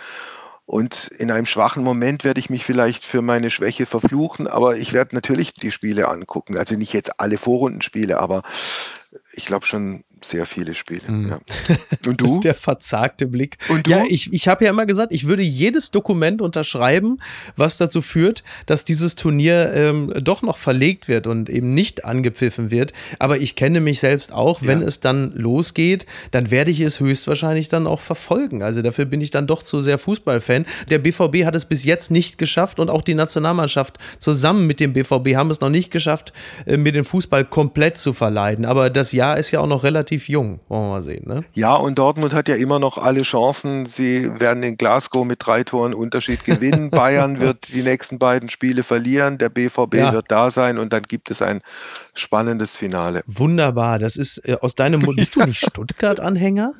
[0.65, 4.93] Und in einem schwachen Moment werde ich mich vielleicht für meine Schwäche verfluchen, aber ich
[4.93, 6.57] werde natürlich die Spiele angucken.
[6.57, 8.43] Also nicht jetzt alle Vorrundenspiele, aber
[9.33, 11.01] ich glaube schon sehr viele Spiele.
[11.07, 11.29] Mhm.
[11.29, 11.39] Ja.
[12.07, 12.39] Und du?
[12.43, 13.57] Der verzagte Blick.
[13.69, 13.91] Und du?
[13.91, 17.19] Ja, ich, ich habe ja immer gesagt, ich würde jedes Dokument unterschreiben,
[17.55, 22.71] was dazu führt, dass dieses Turnier ähm, doch noch verlegt wird und eben nicht angepfiffen
[22.71, 22.93] wird.
[23.19, 24.87] Aber ich kenne mich selbst auch, wenn ja.
[24.87, 28.63] es dann losgeht, dann werde ich es höchstwahrscheinlich dann auch verfolgen.
[28.63, 30.65] Also dafür bin ich dann doch zu sehr Fußballfan.
[30.89, 34.93] Der BVB hat es bis jetzt nicht geschafft und auch die Nationalmannschaft zusammen mit dem
[34.93, 36.33] BVB haben es noch nicht geschafft,
[36.65, 38.65] äh, mir den Fußball komplett zu verleiden.
[38.65, 41.27] Aber das Jahr ist ja auch noch relativ relativ jung, wollen wir mal sehen.
[41.27, 41.43] Ne?
[41.53, 43.85] Ja, und Dortmund hat ja immer noch alle Chancen.
[43.85, 46.89] Sie werden in Glasgow mit drei Toren Unterschied gewinnen.
[46.91, 49.37] Bayern wird die nächsten beiden Spiele verlieren.
[49.37, 50.13] Der BVB ja.
[50.13, 51.61] wird da sein und dann gibt es ein
[52.13, 53.23] spannendes Finale.
[53.27, 53.99] Wunderbar.
[53.99, 55.17] Das ist äh, aus deinem Mund.
[55.17, 56.73] Bist du nicht Stuttgart-Anhänger?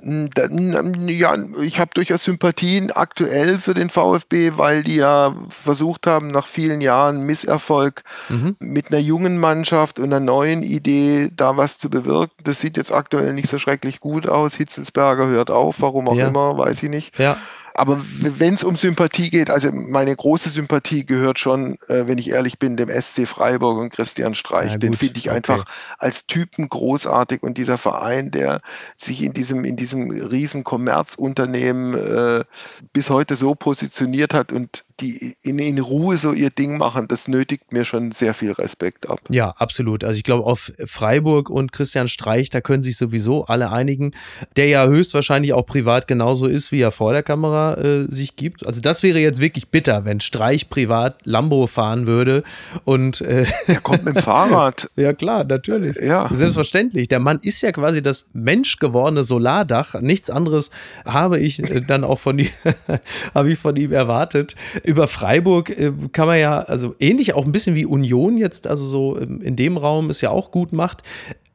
[1.07, 6.47] Ja, ich habe durchaus Sympathien aktuell für den VfB, weil die ja versucht haben, nach
[6.47, 8.55] vielen Jahren Misserfolg mhm.
[8.59, 12.30] mit einer jungen Mannschaft und einer neuen Idee da was zu bewirken.
[12.43, 14.55] Das sieht jetzt aktuell nicht so schrecklich gut aus.
[14.55, 16.27] Hitzelsberger hört auf, warum auch ja.
[16.27, 17.17] immer, weiß ich nicht.
[17.19, 17.37] Ja.
[17.73, 22.29] Aber wenn es um Sympathie geht, also meine große Sympathie gehört schon, äh, wenn ich
[22.29, 24.71] ehrlich bin, dem SC Freiburg und Christian Streich.
[24.71, 25.37] Ja, Den finde ich okay.
[25.37, 25.65] einfach
[25.97, 28.61] als Typen großartig und dieser Verein, der
[28.97, 32.43] sich in diesem, in diesem riesen Kommerzunternehmen äh,
[32.91, 37.27] bis heute so positioniert hat und die in, in Ruhe so ihr Ding machen, das
[37.27, 39.19] nötigt mir schon sehr viel Respekt ab.
[39.29, 40.03] Ja, absolut.
[40.03, 44.11] Also ich glaube, auf Freiburg und Christian Streich, da können sich sowieso alle einigen,
[44.55, 48.65] der ja höchstwahrscheinlich auch privat genauso ist, wie er vor der Kamera äh, sich gibt.
[48.65, 52.43] Also das wäre jetzt wirklich bitter, wenn Streich privat Lambo fahren würde
[52.85, 54.89] und äh, der kommt mit dem Fahrrad.
[54.95, 55.97] ja klar, natürlich.
[55.97, 56.29] Ja.
[56.31, 57.07] Selbstverständlich.
[57.07, 59.99] Der Mann ist ja quasi das menschgewordene Solardach.
[60.01, 60.71] Nichts anderes
[61.05, 62.49] habe ich äh, dann auch von ihm,
[63.33, 64.55] habe ich von ihm erwartet.
[64.91, 68.83] Über Freiburg äh, kann man ja, also ähnlich auch ein bisschen wie Union jetzt, also
[68.83, 71.03] so ähm, in dem Raum es ja auch gut macht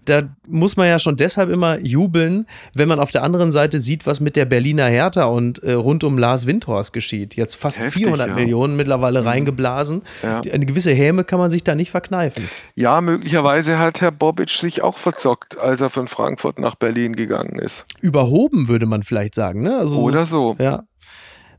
[0.09, 4.07] da muss man ja schon deshalb immer jubeln, wenn man auf der anderen Seite sieht,
[4.07, 7.35] was mit der Berliner Hertha und äh, rund um Lars Windhorst geschieht.
[7.37, 8.35] Jetzt fast Heftig, 400 ja.
[8.35, 9.29] Millionen mittlerweile mhm.
[9.29, 10.03] reingeblasen.
[10.23, 10.41] Ja.
[10.41, 12.49] Eine gewisse Häme kann man sich da nicht verkneifen.
[12.75, 17.59] Ja, möglicherweise hat Herr Bobic sich auch verzockt, als er von Frankfurt nach Berlin gegangen
[17.59, 17.85] ist.
[18.01, 19.63] Überhoben, würde man vielleicht sagen.
[19.63, 19.77] Ne?
[19.77, 20.57] Also, Oder so.
[20.59, 20.85] Ja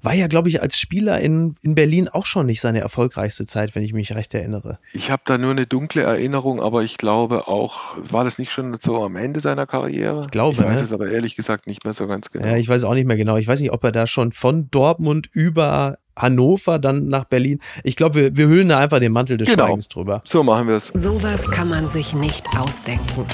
[0.07, 3.75] war ja, glaube ich, als Spieler in, in Berlin auch schon nicht seine erfolgreichste Zeit,
[3.75, 4.79] wenn ich mich recht erinnere.
[4.93, 8.73] Ich habe da nur eine dunkle Erinnerung, aber ich glaube auch, war das nicht schon
[8.75, 10.21] so am Ende seiner Karriere?
[10.21, 10.55] Ich glaube.
[10.55, 10.83] Ich weiß ne?
[10.83, 12.47] es aber ehrlich gesagt nicht mehr so ganz genau.
[12.47, 13.35] Ja, ich weiß auch nicht mehr genau.
[13.35, 17.59] Ich weiß nicht, ob er da schon von Dortmund über Hannover, dann nach Berlin.
[17.83, 19.65] Ich glaube, wir, wir hüllen da einfach den Mantel des genau.
[19.65, 20.21] Schweigens drüber.
[20.23, 20.87] So machen wir es.
[20.93, 23.25] Sowas kann man sich nicht ausdenken.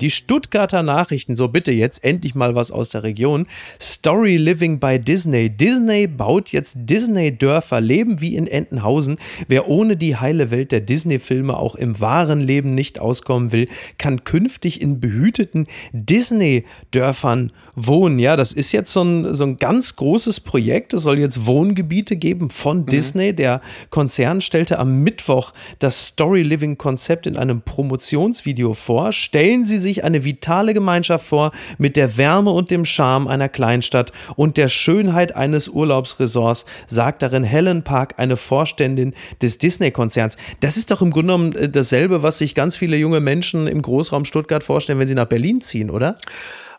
[0.00, 3.46] Die Stuttgarter Nachrichten, so bitte jetzt endlich mal was aus der Region.
[3.80, 5.50] Story Living by Disney.
[5.50, 9.18] Disney baut jetzt Disney-Dörfer, leben wie in Entenhausen.
[9.46, 14.24] Wer ohne die heile Welt der Disney-Filme auch im wahren Leben nicht auskommen will, kann
[14.24, 18.18] künftig in behüteten Disney-Dörfern wohnen.
[18.18, 20.94] Ja, das ist jetzt so ein, so ein ganz großes Projekt.
[20.94, 22.86] Es soll jetzt Wohngebiete geben von mhm.
[22.86, 23.34] Disney.
[23.34, 23.60] Der
[23.90, 29.12] Konzern stellte am Mittwoch das Story Living Konzept in einem Promotionsvideo vor.
[29.12, 34.12] Stellen Sie sich eine vitale Gemeinschaft vor mit der Wärme und dem Charme einer Kleinstadt
[34.36, 40.36] und der Schönheit eines Urlaubsresorts, sagt darin Helen Park, eine Vorständin des Disney-Konzerns.
[40.60, 43.82] Das ist doch im Grunde genommen äh, dasselbe, was sich ganz viele junge Menschen im
[43.82, 46.14] Großraum Stuttgart vorstellen, wenn sie nach Berlin ziehen, oder?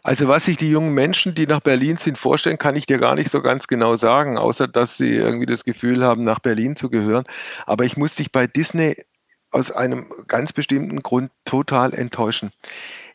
[0.03, 3.15] Also was sich die jungen Menschen, die nach Berlin sind, vorstellen, kann ich dir gar
[3.15, 6.89] nicht so ganz genau sagen, außer dass sie irgendwie das Gefühl haben, nach Berlin zu
[6.89, 7.23] gehören.
[7.67, 8.95] Aber ich muss dich bei Disney
[9.51, 12.51] aus einem ganz bestimmten Grund total enttäuschen.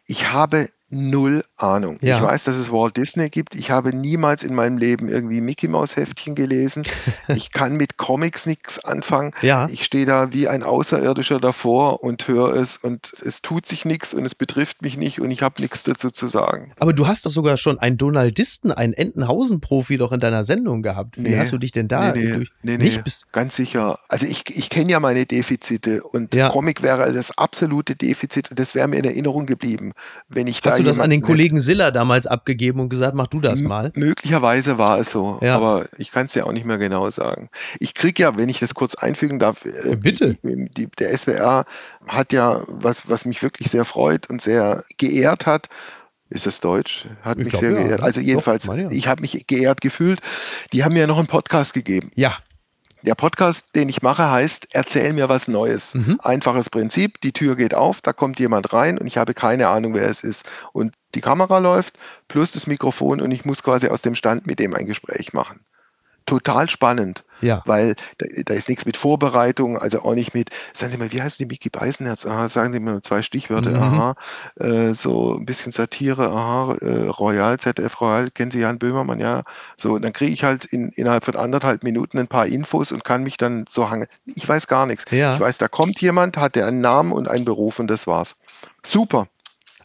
[0.06, 1.98] Ich habe null Ahnung.
[2.00, 2.18] Ja.
[2.18, 3.54] Ich weiß, dass es Walt Disney gibt.
[3.54, 6.84] Ich habe niemals in meinem Leben irgendwie Mickey Maus Heftchen gelesen.
[7.28, 9.32] Ich kann mit Comics nichts anfangen.
[9.42, 9.68] Ja.
[9.68, 14.14] Ich stehe da wie ein Außerirdischer davor und höre es und es tut sich nichts
[14.14, 16.72] und es betrifft mich nicht und ich habe nichts dazu zu sagen.
[16.78, 21.16] Aber du hast doch sogar schon einen Donaldisten, einen Entenhausen-Profi doch in deiner Sendung gehabt.
[21.16, 22.12] Wie nee, hast du dich denn da?
[22.12, 23.98] Nee, nee, nee, nicht nee ganz sicher.
[24.08, 26.50] Also ich, ich kenne ja meine Defizite und ja.
[26.50, 29.92] Comic wäre das absolute Defizit und das wäre mir in Erinnerung geblieben,
[30.28, 33.26] wenn ich da Hast du das an den Kollegen Siller damals abgegeben und gesagt, mach
[33.26, 33.92] du das mal?
[33.94, 35.56] Möglicherweise war es so, ja.
[35.56, 37.48] aber ich kann es ja auch nicht mehr genau sagen.
[37.80, 40.36] Ich kriege ja, wenn ich das kurz einfügen darf, äh, bitte.
[40.42, 41.64] Die, die, der SWR
[42.06, 45.68] hat ja was, was mich wirklich sehr freut und sehr geehrt hat.
[46.28, 47.06] Ist das Deutsch?
[47.22, 47.82] Hat ich mich glaub, sehr ja.
[47.84, 48.02] geehrt.
[48.02, 48.90] Also jedenfalls, Doch, ja.
[48.90, 50.20] ich habe mich geehrt gefühlt.
[50.72, 52.10] Die haben mir noch einen Podcast gegeben.
[52.16, 52.36] Ja.
[53.06, 55.94] Der Podcast, den ich mache, heißt Erzähl mir was Neues.
[55.94, 56.18] Mhm.
[56.24, 59.94] Einfaches Prinzip, die Tür geht auf, da kommt jemand rein und ich habe keine Ahnung,
[59.94, 60.44] wer es ist.
[60.72, 64.58] Und die Kamera läuft plus das Mikrofon und ich muss quasi aus dem Stand mit
[64.58, 65.60] dem ein Gespräch machen
[66.26, 67.24] total spannend.
[67.40, 67.62] Ja.
[67.66, 71.22] Weil da, da, ist nichts mit Vorbereitung, also auch nicht mit, sagen Sie mal, wie
[71.22, 72.26] heißt die Mickey Beisenherz?
[72.26, 73.82] Aha, sagen Sie mal zwei Stichwörter, mhm.
[73.82, 74.14] aha,
[74.58, 79.42] äh, so ein bisschen Satire, aha, äh, Royal, ZDF Royal, kennen Sie Jan Böhmermann, ja.
[79.76, 83.22] So, dann kriege ich halt in, innerhalb von anderthalb Minuten ein paar Infos und kann
[83.22, 84.06] mich dann so hangen.
[84.24, 85.04] Ich weiß gar nichts.
[85.10, 85.34] Ja.
[85.34, 88.36] Ich weiß, da kommt jemand, hat der einen Namen und einen Beruf und das war's.
[88.84, 89.28] Super.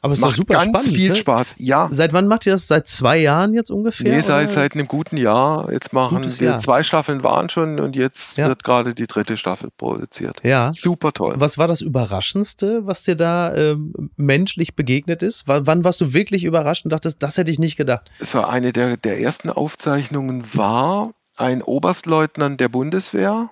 [0.04, 1.16] Aber es macht super ganz spannend, viel ne?
[1.16, 1.56] Spaß.
[1.60, 1.88] Ja.
[1.92, 2.68] Seit wann macht ihr das?
[2.68, 4.12] Seit zwei Jahren jetzt ungefähr?
[4.12, 5.72] Nee, seit, seit einem guten Jahr.
[5.72, 6.60] Jetzt machen Gutes wir Jahr.
[6.60, 8.48] zwei Staffeln waren schon und jetzt ja.
[8.48, 10.42] wird gerade die dritte Staffel produziert.
[10.44, 10.72] Ja.
[10.74, 11.36] Super toll.
[11.38, 15.48] Was war das Überraschendste, was dir da ähm, menschlich begegnet ist?
[15.48, 18.10] W wann warst du wirklich überrascht und dachtest, das hätte ich nicht gedacht?
[18.18, 23.52] Es war eine der, der ersten Aufzeichnungen, war ein Oberstleutnant der Bundeswehr,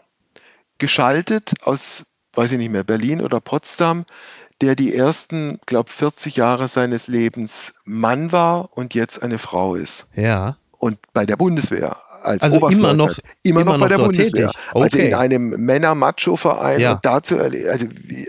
[0.79, 4.05] geschaltet aus, weiß ich nicht mehr, Berlin oder Potsdam,
[4.61, 10.05] der die ersten, glaube 40 Jahre seines Lebens Mann war und jetzt eine Frau ist.
[10.15, 10.57] Ja.
[10.77, 14.51] Und bei der Bundeswehr als also immer noch immer, immer noch bei der Bundeswehr.
[14.71, 14.83] Okay.
[14.83, 16.93] Also in einem Männer-Macho-Verein ja.
[16.93, 17.55] und dazu also,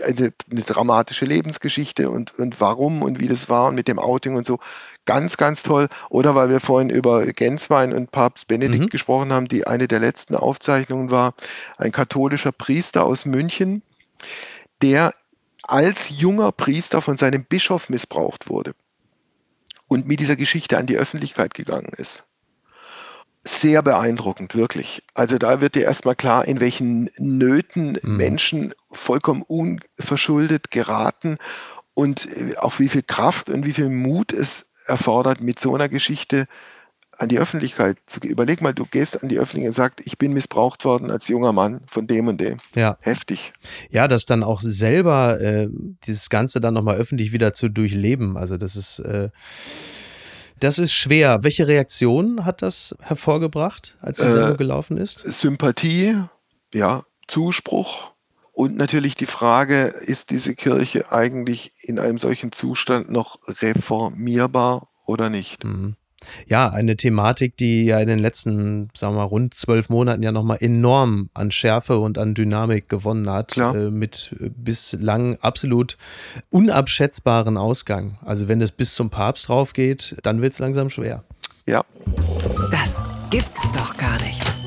[0.05, 4.35] also eine dramatische Lebensgeschichte und, und warum und wie das war und mit dem Outing
[4.35, 4.59] und so.
[5.05, 5.87] Ganz, ganz toll.
[6.09, 8.89] Oder weil wir vorhin über Genswein und Papst Benedikt mhm.
[8.89, 11.33] gesprochen haben, die eine der letzten Aufzeichnungen war,
[11.77, 13.81] ein katholischer Priester aus München,
[14.81, 15.11] der
[15.71, 18.73] als junger Priester von seinem Bischof missbraucht wurde
[19.87, 22.23] und mit dieser Geschichte an die Öffentlichkeit gegangen ist.
[23.43, 25.01] Sehr beeindruckend, wirklich.
[25.13, 28.17] Also da wird dir erstmal klar, in welchen Nöten mhm.
[28.17, 31.37] Menschen vollkommen unverschuldet geraten
[31.93, 35.89] und äh, auch wie viel Kraft und wie viel Mut es erfordert, mit so einer
[35.89, 36.47] Geschichte
[37.21, 38.31] an die Öffentlichkeit zu gehen.
[38.31, 41.53] Überleg mal, du gehst an die Öffentlichkeit und sagst, ich bin missbraucht worden als junger
[41.53, 42.57] Mann von dem und dem.
[42.75, 42.97] Ja.
[43.01, 43.53] Heftig.
[43.91, 45.67] Ja, das dann auch selber, äh,
[46.07, 48.37] dieses Ganze dann nochmal öffentlich wieder zu durchleben.
[48.37, 49.29] Also das ist, äh,
[50.59, 51.43] das ist schwer.
[51.43, 55.23] Welche Reaktion hat das hervorgebracht, als die Sendung äh, gelaufen ist?
[55.27, 56.15] Sympathie,
[56.73, 58.13] ja, Zuspruch.
[58.51, 65.29] Und natürlich die Frage, ist diese Kirche eigentlich in einem solchen Zustand noch reformierbar oder
[65.29, 65.63] nicht?
[65.63, 65.95] Mhm.
[66.47, 70.31] Ja, eine Thematik, die ja in den letzten, sagen wir mal, rund zwölf Monaten ja
[70.31, 75.97] nochmal enorm an Schärfe und an Dynamik gewonnen hat, äh, mit bislang absolut
[76.49, 78.17] unabschätzbaren Ausgang.
[78.23, 81.23] Also wenn es bis zum Papst drauf geht, dann wird es langsam schwer.
[81.67, 81.83] Ja.
[82.71, 84.60] Das gibt's doch gar nicht.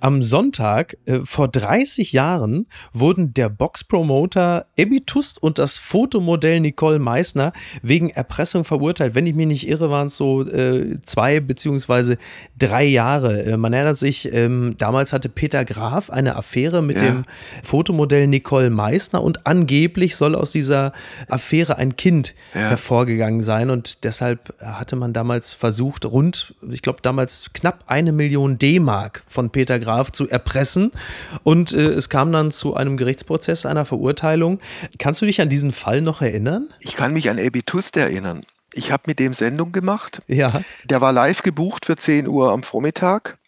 [0.00, 6.98] Am Sonntag äh, vor 30 Jahren wurden der Boxpromoter Ebi Tust und das Fotomodell Nicole
[6.98, 9.14] Meissner wegen Erpressung verurteilt.
[9.14, 12.16] Wenn ich mich nicht irre, waren es so äh, zwei beziehungsweise
[12.58, 13.42] drei Jahre.
[13.44, 17.02] Äh, man erinnert sich, ähm, damals hatte Peter Graf eine Affäre mit ja.
[17.02, 17.24] dem
[17.62, 20.92] Fotomodell Nicole Meissner und angeblich soll aus dieser
[21.28, 22.60] Affäre ein Kind ja.
[22.62, 28.56] hervorgegangen sein und deshalb hatte man damals versucht, rund, ich glaube damals knapp eine Million
[28.56, 30.92] D-Mark von Peter Graf zu erpressen
[31.42, 34.60] und äh, es kam dann zu einem Gerichtsprozess, einer Verurteilung.
[34.98, 36.68] Kannst du dich an diesen Fall noch erinnern?
[36.80, 38.44] Ich kann mich an Ebi Tust erinnern.
[38.72, 40.22] Ich habe mit dem Sendung gemacht.
[40.26, 40.62] Ja.
[40.84, 43.38] Der war live gebucht für 10 Uhr am Vormittag.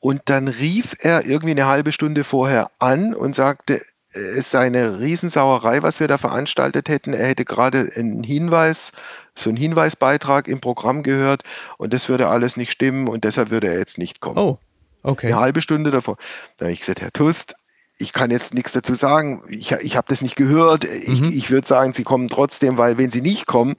[0.00, 3.80] Und dann rief er irgendwie eine halbe Stunde vorher an und sagte,
[4.14, 7.14] es sei eine Riesensauerei, was wir da veranstaltet hätten.
[7.14, 8.92] Er hätte gerade einen Hinweis,
[9.34, 11.42] so einen Hinweisbeitrag im Programm gehört
[11.78, 14.38] und das würde alles nicht stimmen und deshalb würde er jetzt nicht kommen.
[14.38, 14.58] Oh,
[15.04, 15.28] okay.
[15.28, 16.16] Eine halbe Stunde davor.
[16.56, 17.54] Da habe ich gesagt, Herr Tust,
[17.96, 19.42] ich kann jetzt nichts dazu sagen.
[19.48, 20.84] Ich, ich habe das nicht gehört.
[20.84, 21.28] Ich, mhm.
[21.28, 23.76] ich würde sagen, Sie kommen trotzdem, weil wenn Sie nicht kommen,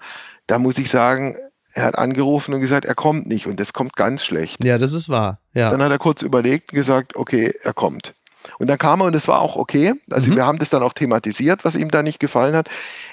[0.47, 1.35] da muss ich sagen,
[1.73, 4.63] er hat angerufen und gesagt, er kommt nicht und das kommt ganz schlecht.
[4.63, 5.39] Ja, das ist wahr.
[5.53, 5.69] Ja.
[5.69, 8.15] Dann hat er kurz überlegt und gesagt, okay, er kommt.
[8.59, 9.93] Und dann kam er und es war auch okay.
[10.09, 10.37] Also mhm.
[10.37, 12.69] wir haben das dann auch thematisiert, was ihm da nicht gefallen hat.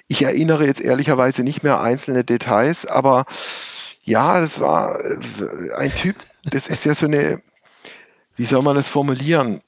[0.06, 3.24] Ich erinnere jetzt ehrlicherweise nicht mehr einzelne Details, aber
[4.04, 7.40] ja, das war äh, ein Typ, das ist ja so eine,
[8.36, 9.60] wie soll man das formulieren?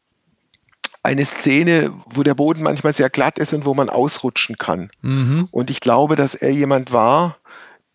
[1.02, 4.90] Eine Szene, wo der Boden manchmal sehr glatt ist und wo man ausrutschen kann.
[5.02, 5.48] Mhm.
[5.50, 7.36] Und ich glaube, dass er jemand war,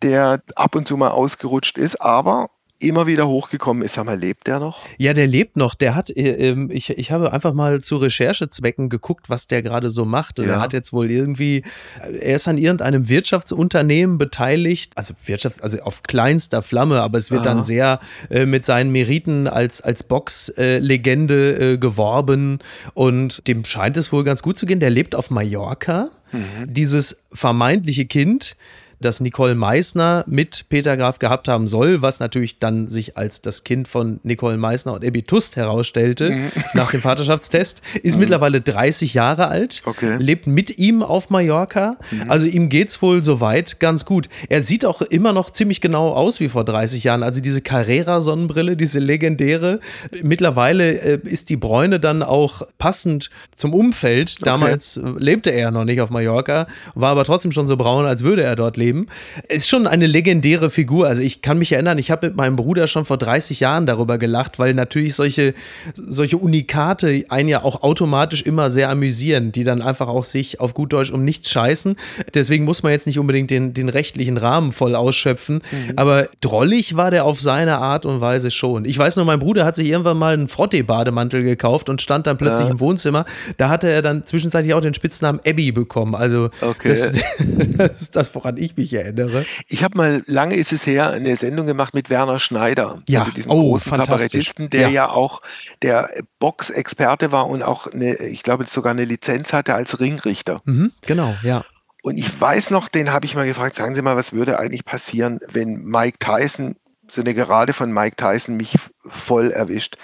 [0.02, 3.94] der ab und zu mal ausgerutscht ist, aber immer wieder hochgekommen ist.
[3.94, 4.80] Sag mal, lebt der noch?
[4.98, 5.74] Ja, der lebt noch.
[5.74, 9.90] Der hat, äh, ähm, ich, ich habe einfach mal zu Recherchezwecken geguckt, was der gerade
[9.90, 10.38] so macht.
[10.38, 10.54] Und ja.
[10.54, 11.62] er hat jetzt wohl irgendwie,
[12.00, 17.46] er ist an irgendeinem Wirtschaftsunternehmen beteiligt, also Wirtschafts-, also auf kleinster Flamme, aber es wird
[17.46, 17.54] Aha.
[17.54, 22.58] dann sehr äh, mit seinen Meriten als, als Box-Legende äh, geworben.
[22.94, 24.80] Und dem scheint es wohl ganz gut zu gehen.
[24.80, 26.10] Der lebt auf Mallorca.
[26.32, 26.72] Mhm.
[26.72, 28.56] Dieses vermeintliche Kind
[29.00, 33.64] das Nicole Meissner mit Peter Graf gehabt haben soll, was natürlich dann sich als das
[33.64, 36.52] Kind von Nicole Meissner und Ebi Tust herausstellte mhm.
[36.74, 38.20] nach dem Vaterschaftstest, ist mhm.
[38.20, 40.16] mittlerweile 30 Jahre alt, okay.
[40.18, 41.96] lebt mit ihm auf Mallorca.
[42.10, 42.30] Mhm.
[42.30, 44.28] Also ihm geht's wohl soweit ganz gut.
[44.48, 47.22] Er sieht auch immer noch ziemlich genau aus wie vor 30 Jahren.
[47.22, 49.80] Also diese Carrera-Sonnenbrille, diese legendäre.
[50.22, 54.36] Mittlerweile äh, ist die Bräune dann auch passend zum Umfeld.
[54.36, 54.44] Okay.
[54.44, 58.42] Damals lebte er noch nicht auf Mallorca, war aber trotzdem schon so braun, als würde
[58.42, 58.89] er dort leben.
[58.90, 59.06] Leben.
[59.48, 61.06] Ist schon eine legendäre Figur.
[61.06, 64.18] Also ich kann mich erinnern, ich habe mit meinem Bruder schon vor 30 Jahren darüber
[64.18, 65.54] gelacht, weil natürlich solche,
[65.94, 70.74] solche Unikate einen ja auch automatisch immer sehr amüsieren, die dann einfach auch sich auf
[70.74, 71.96] gut Deutsch um nichts scheißen.
[72.34, 75.62] Deswegen muss man jetzt nicht unbedingt den, den rechtlichen Rahmen voll ausschöpfen.
[75.70, 75.92] Mhm.
[75.96, 78.84] Aber drollig war der auf seine Art und Weise schon.
[78.84, 82.36] Ich weiß nur, mein Bruder hat sich irgendwann mal einen Frottee-Bademantel gekauft und stand dann
[82.36, 82.72] plötzlich ja.
[82.72, 83.24] im Wohnzimmer.
[83.56, 86.14] Da hatte er dann zwischenzeitlich auch den Spitznamen Abby bekommen.
[86.14, 86.88] Also okay.
[86.88, 87.12] das,
[87.76, 89.44] das ist das, woran ich mich mich erinnere.
[89.68, 93.20] Ich habe mal, lange ist es her, eine Sendung gemacht mit Werner Schneider, ja.
[93.20, 94.88] also diesem oh, großen Kabarettisten, der ja.
[94.88, 95.42] ja auch
[95.82, 100.62] der Boxexperte war und auch, eine, ich glaube, sogar eine Lizenz hatte als Ringrichter.
[100.64, 101.64] Mhm, genau, ja.
[102.02, 104.84] Und ich weiß noch, den habe ich mal gefragt, sagen Sie mal, was würde eigentlich
[104.84, 106.76] passieren, wenn Mike Tyson,
[107.08, 109.96] so eine Gerade von Mike Tyson mich voll erwischt.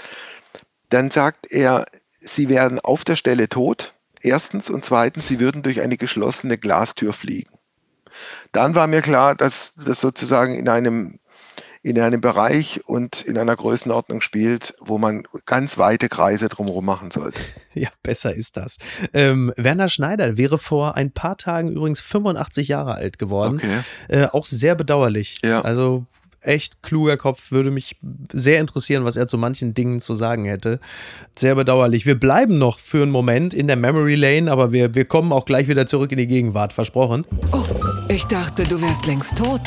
[0.91, 1.87] Dann sagt er,
[2.21, 7.13] Sie werden auf der Stelle tot, erstens, und zweitens, Sie würden durch eine geschlossene Glastür
[7.13, 7.56] fliegen.
[8.53, 11.19] Dann war mir klar, dass das sozusagen in einem
[11.87, 17.11] in einem Bereich und in einer Größenordnung spielt, wo man ganz weite Kreise drumherum machen
[17.11, 17.41] sollte.
[17.79, 18.79] Ja, besser ist das.
[19.13, 23.57] Ähm, Werner Schneider wäre vor ein paar Tagen übrigens 85 Jahre alt geworden.
[23.57, 23.81] Okay.
[24.09, 25.41] Äh, auch sehr bedauerlich.
[25.45, 25.61] Ja.
[25.61, 26.07] Also
[26.41, 27.97] echt kluger Kopf, würde mich
[28.33, 30.81] sehr interessieren, was er zu manchen Dingen zu sagen hätte.
[31.37, 32.07] Sehr bedauerlich.
[32.07, 35.45] Wir bleiben noch für einen Moment in der Memory Lane, aber wir, wir kommen auch
[35.45, 37.27] gleich wieder zurück in die Gegenwart, versprochen.
[37.53, 37.65] Oh,
[38.09, 39.61] ich dachte, du wärst längst tot.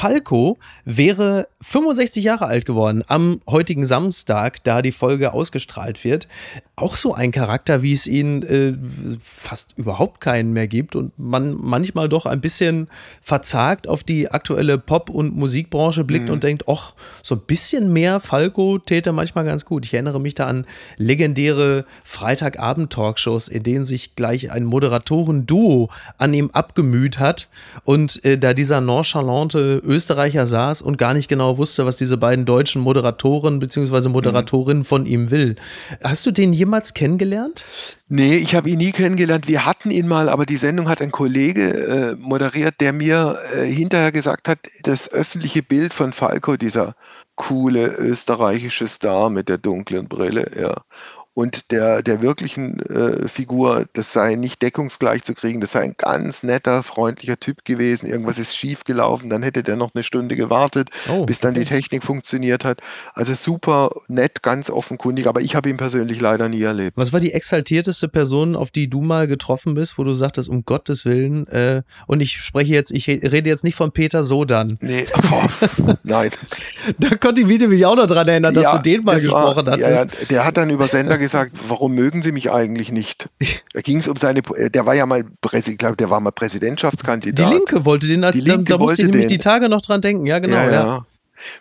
[0.00, 6.26] Falco wäre 65 Jahre alt geworden am heutigen Samstag, da die Folge ausgestrahlt wird.
[6.74, 11.54] Auch so ein Charakter, wie es ihn äh, fast überhaupt keinen mehr gibt und man
[11.54, 12.88] manchmal doch ein bisschen
[13.20, 16.32] verzagt auf die aktuelle Pop- und Musikbranche blickt mhm.
[16.32, 19.84] und denkt, ach, so ein bisschen mehr Falco täte manchmal ganz gut.
[19.84, 20.64] Ich erinnere mich da an
[20.96, 27.50] legendäre Freitagabend-Talkshows, in denen sich gleich ein Moderatoren-Duo an ihm abgemüht hat
[27.84, 32.44] und äh, da dieser nonchalante Österreicher saß und gar nicht genau wusste, was diese beiden
[32.44, 34.08] deutschen Moderatoren bzw.
[34.08, 34.86] Moderatorinnen mhm.
[34.86, 35.56] von ihm will.
[36.04, 37.64] Hast du den jemals kennengelernt?
[38.08, 39.48] Nee, ich habe ihn nie kennengelernt.
[39.48, 43.66] Wir hatten ihn mal, aber die Sendung hat ein Kollege äh, moderiert, der mir äh,
[43.66, 46.94] hinterher gesagt hat, das öffentliche Bild von Falco, dieser
[47.34, 50.82] coole österreichische Star mit der dunklen Brille, ja
[51.34, 55.94] und der, der wirklichen äh, Figur, das sei nicht deckungsgleich zu kriegen, das sei ein
[55.96, 60.34] ganz netter, freundlicher Typ gewesen, irgendwas ist schief gelaufen, dann hätte der noch eine Stunde
[60.34, 61.60] gewartet, oh, bis dann okay.
[61.60, 62.80] die Technik funktioniert hat.
[63.14, 66.96] Also super nett, ganz offenkundig, aber ich habe ihn persönlich leider nie erlebt.
[66.96, 70.64] Was war die exaltierteste Person, auf die du mal getroffen bist, wo du sagtest, um
[70.64, 74.78] Gottes Willen, äh, und ich spreche jetzt, ich rede jetzt nicht von Peter Sodan.
[74.80, 76.30] Nee, oh, nein.
[76.98, 79.72] da konnte ich mich auch noch dran erinnern, dass ja, du den mal gesprochen war,
[79.74, 80.14] hattest.
[80.20, 83.28] Ja, der hat dann über Sender gesagt, warum mögen Sie mich eigentlich nicht?
[83.72, 87.48] Da ging es um seine, der war ja mal, ich glaube, der war mal Präsidentschaftskandidat.
[87.48, 90.26] Die Linke wollte den, als, da, da musste ich nämlich die Tage noch dran denken,
[90.26, 90.56] ja genau.
[90.56, 90.72] Ja, ja.
[90.72, 91.06] ja.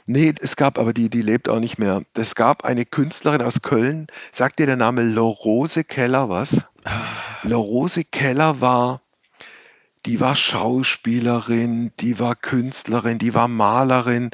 [0.05, 2.01] Nee, es gab, aber die, die lebt auch nicht mehr.
[2.15, 6.65] Es gab eine Künstlerin aus Köln, sagt dir der Name Lorose Keller was?
[7.43, 9.01] Lorose Keller war,
[10.05, 14.31] die war Schauspielerin, die war Künstlerin, die war Malerin,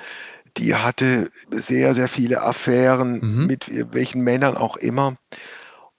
[0.58, 3.45] die hatte sehr, sehr viele Affären mhm.
[3.47, 5.18] mit welchen Männern auch immer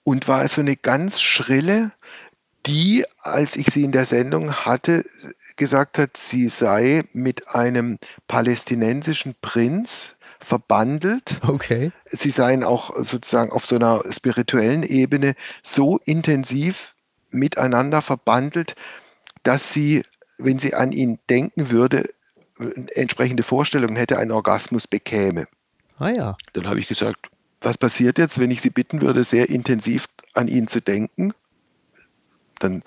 [0.03, 1.91] und war so eine ganz schrille,
[2.65, 5.05] die, als ich sie in der Sendung hatte,
[5.55, 7.97] gesagt hat, sie sei mit einem
[8.27, 11.39] palästinensischen Prinz verbandelt.
[11.45, 11.91] Okay.
[12.05, 15.33] Sie seien auch sozusagen auf so einer spirituellen Ebene
[15.63, 16.95] so intensiv
[17.29, 18.75] miteinander verbandelt,
[19.43, 20.03] dass sie,
[20.37, 22.09] wenn sie an ihn denken würde,
[22.93, 25.47] entsprechende Vorstellungen hätte, einen Orgasmus bekäme.
[25.97, 26.37] Ah ja.
[26.53, 27.29] Dann habe ich gesagt,
[27.61, 31.33] was passiert jetzt, wenn ich Sie bitten würde, sehr intensiv an ihn zu denken?
[32.59, 32.83] Dann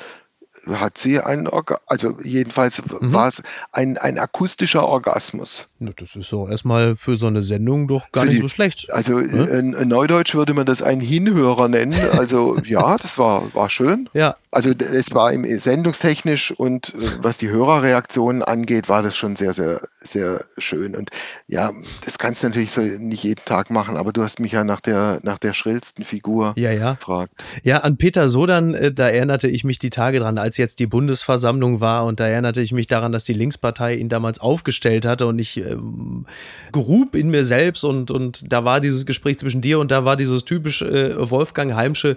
[0.67, 3.13] hat sie einen Orgasmus, also jedenfalls mhm.
[3.13, 3.43] war es
[3.73, 5.69] ein, ein akustischer Orgasmus.
[5.79, 8.93] Das ist so erstmal für so eine Sendung doch gar für nicht die, so schlecht.
[8.93, 9.45] Also ne?
[9.47, 11.99] in, in, Neudeutsch würde man das einen Hinhörer nennen.
[12.13, 14.09] Also ja, das war, war schön.
[14.13, 14.37] Ja.
[14.53, 19.53] Also es war im sendungstechnisch und äh, was die Hörerreaktionen angeht, war das schon sehr,
[19.53, 20.97] sehr, sehr schön.
[20.97, 21.11] Und
[21.47, 21.73] ja,
[22.05, 24.81] das kannst du natürlich so nicht jeden Tag machen, aber du hast mich ja nach
[24.81, 26.95] der, nach der schrillsten Figur ja, ja.
[26.95, 27.33] gefragt.
[27.63, 30.87] Ja, an Peter Sodan, äh, da erinnerte ich mich die Tage dran, als jetzt die
[30.87, 35.27] Bundesversammlung war und da erinnerte ich mich daran, dass die Linkspartei ihn damals aufgestellt hatte
[35.27, 36.27] und ich ähm,
[36.71, 40.17] grub in mir selbst und, und da war dieses Gespräch zwischen dir und da war
[40.17, 42.17] dieses typisch äh, Wolfgang Heimsche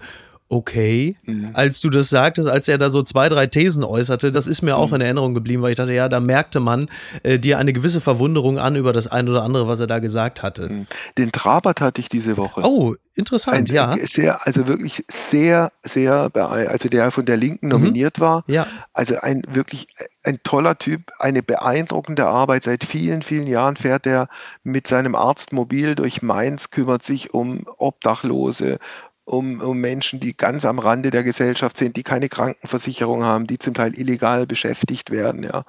[0.49, 1.49] okay, mhm.
[1.53, 4.77] als du das sagtest, als er da so zwei, drei Thesen äußerte, das ist mir
[4.77, 4.95] auch mhm.
[4.95, 6.89] in Erinnerung geblieben, weil ich dachte, ja, da merkte man
[7.23, 10.43] äh, dir eine gewisse Verwunderung an über das ein oder andere, was er da gesagt
[10.43, 10.69] hatte.
[10.69, 10.87] Mhm.
[11.17, 12.61] Den Trabert hatte ich diese Woche.
[12.63, 13.95] Oh, interessant, ein, ja.
[14.03, 17.71] Sehr, also wirklich sehr, sehr, also der von der Linken mhm.
[17.71, 18.43] nominiert war.
[18.47, 18.67] Ja.
[18.93, 19.87] Also ein wirklich
[20.23, 22.63] ein toller Typ, eine beeindruckende Arbeit.
[22.63, 24.27] Seit vielen, vielen Jahren fährt er
[24.63, 28.79] mit seinem Arztmobil durch Mainz, kümmert sich um Obdachlose,
[29.25, 33.59] um, um Menschen, die ganz am Rande der Gesellschaft sind, die keine Krankenversicherung haben, die
[33.59, 35.43] zum Teil illegal beschäftigt werden.
[35.43, 35.65] Ja.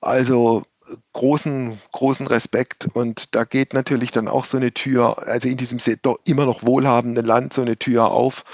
[0.00, 0.64] Also
[1.12, 2.88] großen, großen Respekt.
[2.92, 5.78] Und da geht natürlich dann auch so eine Tür, also in diesem
[6.24, 8.44] immer noch wohlhabenden Land, so eine Tür auf,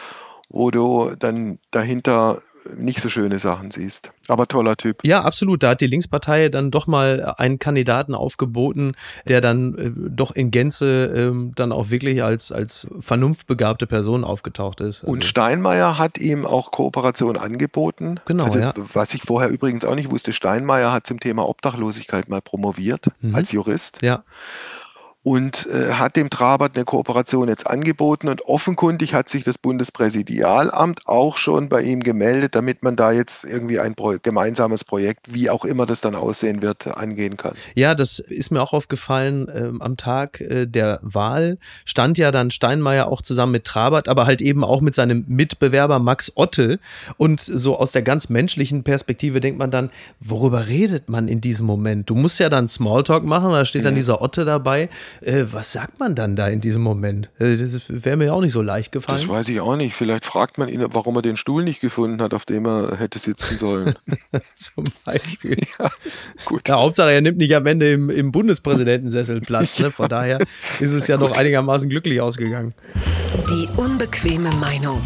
[0.48, 2.42] wo du dann dahinter
[2.76, 4.12] nicht so schöne Sachen siehst.
[4.28, 5.04] Aber toller Typ.
[5.04, 5.62] Ja, absolut.
[5.62, 8.96] Da hat die Linkspartei dann doch mal einen Kandidaten aufgeboten,
[9.28, 14.80] der dann äh, doch in Gänze äh, dann auch wirklich als, als vernunftbegabte Person aufgetaucht
[14.80, 15.02] ist.
[15.02, 18.20] Also Und Steinmeier hat ihm auch Kooperation angeboten.
[18.26, 18.44] Genau.
[18.44, 18.74] Also, ja.
[18.92, 23.34] Was ich vorher übrigens auch nicht wusste, Steinmeier hat zum Thema Obdachlosigkeit mal promoviert mhm.
[23.34, 23.98] als Jurist.
[24.02, 24.24] Ja
[25.24, 31.00] und äh, hat dem Trabert eine Kooperation jetzt angeboten und offenkundig hat sich das Bundespräsidialamt
[31.06, 35.48] auch schon bei ihm gemeldet, damit man da jetzt irgendwie ein Pro gemeinsames Projekt, wie
[35.48, 37.54] auch immer das dann aussehen wird, angehen kann.
[37.74, 39.50] Ja, das ist mir auch aufgefallen.
[39.52, 41.56] Ähm, am Tag äh, der Wahl
[41.86, 46.00] stand ja dann Steinmeier auch zusammen mit Trabert, aber halt eben auch mit seinem Mitbewerber
[46.00, 46.78] Max Otte.
[47.16, 49.88] Und so aus der ganz menschlichen Perspektive denkt man dann,
[50.20, 52.10] worüber redet man in diesem Moment?
[52.10, 53.98] Du musst ja dann Smalltalk machen, da steht dann mhm.
[53.98, 54.90] dieser Otte dabei
[55.20, 57.30] äh, was sagt man dann da in diesem Moment?
[57.38, 59.20] Äh, das wäre mir auch nicht so leicht gefallen.
[59.20, 59.94] Das weiß ich auch nicht.
[59.94, 63.18] Vielleicht fragt man ihn, warum er den Stuhl nicht gefunden hat, auf dem er hätte
[63.18, 63.94] sitzen sollen.
[64.54, 65.58] Zum Beispiel.
[65.78, 65.90] Ja,
[66.44, 66.68] gut.
[66.68, 69.80] Ja, Hauptsache, er nimmt nicht am Ende im, im Bundespräsidentensessel Platz.
[69.80, 69.90] Ne?
[69.90, 70.38] Von daher
[70.78, 72.74] ist es ja, ja noch einigermaßen glücklich ausgegangen.
[73.50, 75.00] Die unbequeme Meinung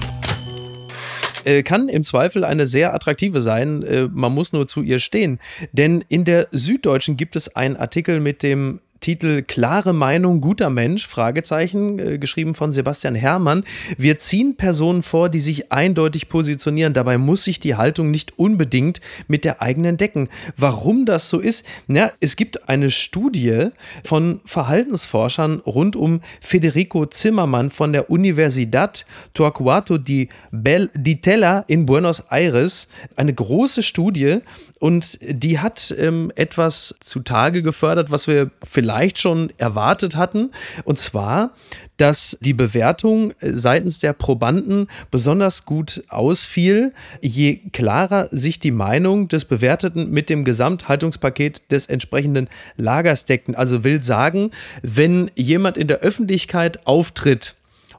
[1.44, 4.10] äh, kann im Zweifel eine sehr attraktive sein.
[4.12, 5.38] Man muss nur zu ihr stehen.
[5.72, 11.06] Denn in der Süddeutschen gibt es einen Artikel mit dem Titel Klare Meinung, guter Mensch,
[11.06, 13.64] Fragezeichen, äh, geschrieben von Sebastian Herrmann.
[13.96, 16.94] Wir ziehen Personen vor, die sich eindeutig positionieren.
[16.94, 20.28] Dabei muss sich die Haltung nicht unbedingt mit der eigenen decken.
[20.56, 21.64] Warum das so ist?
[21.86, 23.68] Ja, es gibt eine Studie
[24.04, 31.86] von Verhaltensforschern rund um Federico Zimmermann von der Universidad Torquato di, Bel di Tella in
[31.86, 32.88] Buenos Aires.
[33.16, 34.38] Eine große Studie
[34.80, 40.50] und die hat ähm, etwas zutage gefördert, was wir vielleicht vielleicht schon erwartet hatten.
[40.84, 41.50] Und zwar,
[41.98, 49.44] dass die Bewertung seitens der Probanden besonders gut ausfiel, je klarer sich die Meinung des
[49.44, 53.54] Bewerteten mit dem Gesamthaltungspaket des entsprechenden Lagers deckten.
[53.54, 57.56] Also will sagen, wenn jemand in der Öffentlichkeit auftritt,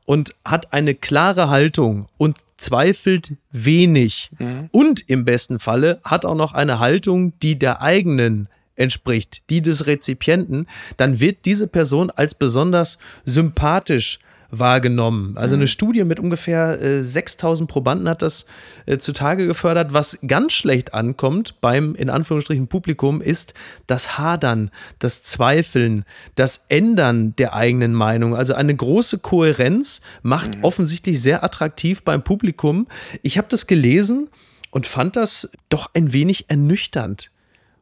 [0.09, 4.67] und hat eine klare Haltung und zweifelt wenig mhm.
[4.71, 8.47] und im besten Falle hat auch noch eine Haltung, die der eigenen
[8.79, 10.67] entspricht, die des Rezipienten,
[10.97, 14.19] dann wird diese Person als besonders sympathisch
[14.51, 15.37] wahrgenommen.
[15.37, 15.67] Also eine mhm.
[15.67, 18.45] Studie mit ungefähr äh, 6000 Probanden hat das
[18.85, 19.93] äh, zutage gefördert.
[19.93, 23.53] Was ganz schlecht ankommt beim in Anführungsstrichen Publikum ist
[23.87, 26.03] das Hadern, das Zweifeln,
[26.35, 28.35] das Ändern der eigenen Meinung.
[28.35, 30.63] Also eine große Kohärenz macht mhm.
[30.63, 32.87] offensichtlich sehr attraktiv beim Publikum.
[33.21, 34.29] Ich habe das gelesen
[34.71, 37.31] und fand das doch ein wenig ernüchternd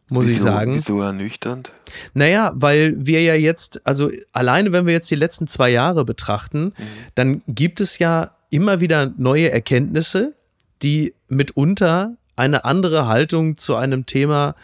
[0.10, 0.74] muss wieso, ich sagen.
[0.76, 1.72] Wieso ernüchternd?
[2.14, 6.66] Naja, weil wir ja jetzt, also alleine wenn wir jetzt die letzten zwei Jahre betrachten,
[6.66, 6.74] mhm.
[7.16, 10.34] dann gibt es ja immer wieder neue Erkenntnisse,
[10.82, 14.56] die mitunter eine andere Haltung zu einem Thema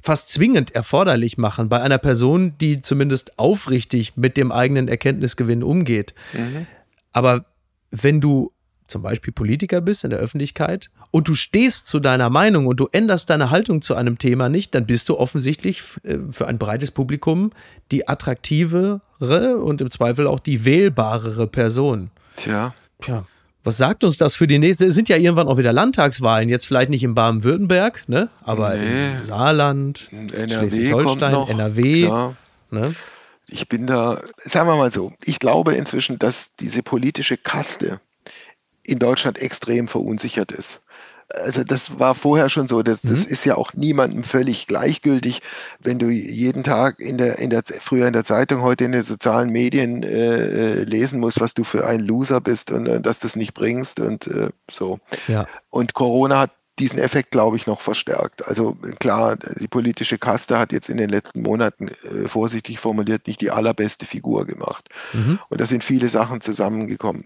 [0.00, 6.14] fast zwingend erforderlich machen bei einer Person, die zumindest aufrichtig mit dem eigenen Erkenntnisgewinn umgeht.
[6.32, 6.66] Mhm.
[7.12, 7.44] Aber
[7.90, 8.52] wenn du
[8.92, 12.88] zum Beispiel Politiker bist in der Öffentlichkeit und du stehst zu deiner Meinung und du
[12.92, 16.92] änderst deine Haltung zu einem Thema nicht, dann bist du offensichtlich äh, für ein breites
[16.92, 17.50] Publikum
[17.90, 19.00] die attraktivere
[19.56, 22.10] und im Zweifel auch die wählbarere Person.
[22.36, 22.74] Tja.
[23.00, 23.26] Tja.
[23.64, 24.86] Was sagt uns das für die nächste?
[24.86, 26.48] Es sind ja irgendwann auch wieder Landtagswahlen.
[26.48, 28.28] Jetzt vielleicht nicht in Baden-Württemberg, ne?
[28.42, 29.12] aber nee.
[29.12, 32.32] im Saarland, Schleswig-Holstein, NRW.
[32.70, 32.94] Ne?
[33.48, 38.00] Ich bin da, sagen wir mal so, ich glaube inzwischen, dass diese politische Kaste,
[38.84, 40.80] in Deutschland extrem verunsichert ist.
[41.40, 42.82] Also das war vorher schon so.
[42.82, 43.32] Das, das mhm.
[43.32, 45.40] ist ja auch niemandem völlig gleichgültig,
[45.80, 49.02] wenn du jeden Tag in der, in der früher in der Zeitung, heute in den
[49.02, 53.20] sozialen Medien äh, äh lesen musst, was du für ein Loser bist und äh, dass
[53.20, 54.98] du es nicht bringst und äh, so.
[55.26, 55.46] Ja.
[55.70, 58.46] Und Corona hat diesen Effekt, glaube ich, noch verstärkt.
[58.46, 63.40] Also klar, die politische Kaste hat jetzt in den letzten Monaten, äh, vorsichtig formuliert, nicht
[63.40, 64.88] die allerbeste Figur gemacht.
[65.12, 65.38] Mhm.
[65.48, 67.24] Und da sind viele Sachen zusammengekommen.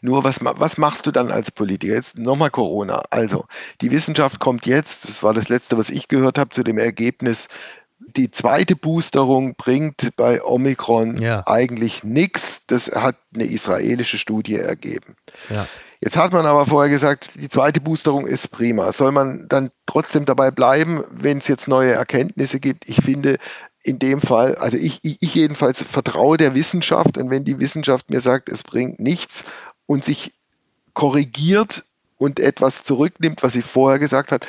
[0.00, 1.94] Nur was, was machst du dann als Politiker?
[1.94, 3.02] Jetzt nochmal Corona.
[3.10, 3.44] Also,
[3.80, 7.48] die Wissenschaft kommt jetzt, das war das Letzte, was ich gehört habe, zu dem Ergebnis,
[7.98, 11.46] die zweite Boosterung bringt bei Omikron ja.
[11.46, 12.66] eigentlich nichts.
[12.66, 15.16] Das hat eine israelische Studie ergeben.
[15.48, 15.66] Ja.
[16.00, 18.92] Jetzt hat man aber vorher gesagt, die zweite Boosterung ist prima.
[18.92, 22.86] Soll man dann trotzdem dabei bleiben, wenn es jetzt neue Erkenntnisse gibt?
[22.86, 23.36] Ich finde,
[23.82, 28.20] in dem Fall, also ich, ich, jedenfalls vertraue der Wissenschaft und wenn die Wissenschaft mir
[28.20, 29.44] sagt, es bringt nichts
[29.86, 30.32] und sich
[30.94, 31.84] korrigiert
[32.18, 34.46] und etwas zurücknimmt, was sie vorher gesagt hat,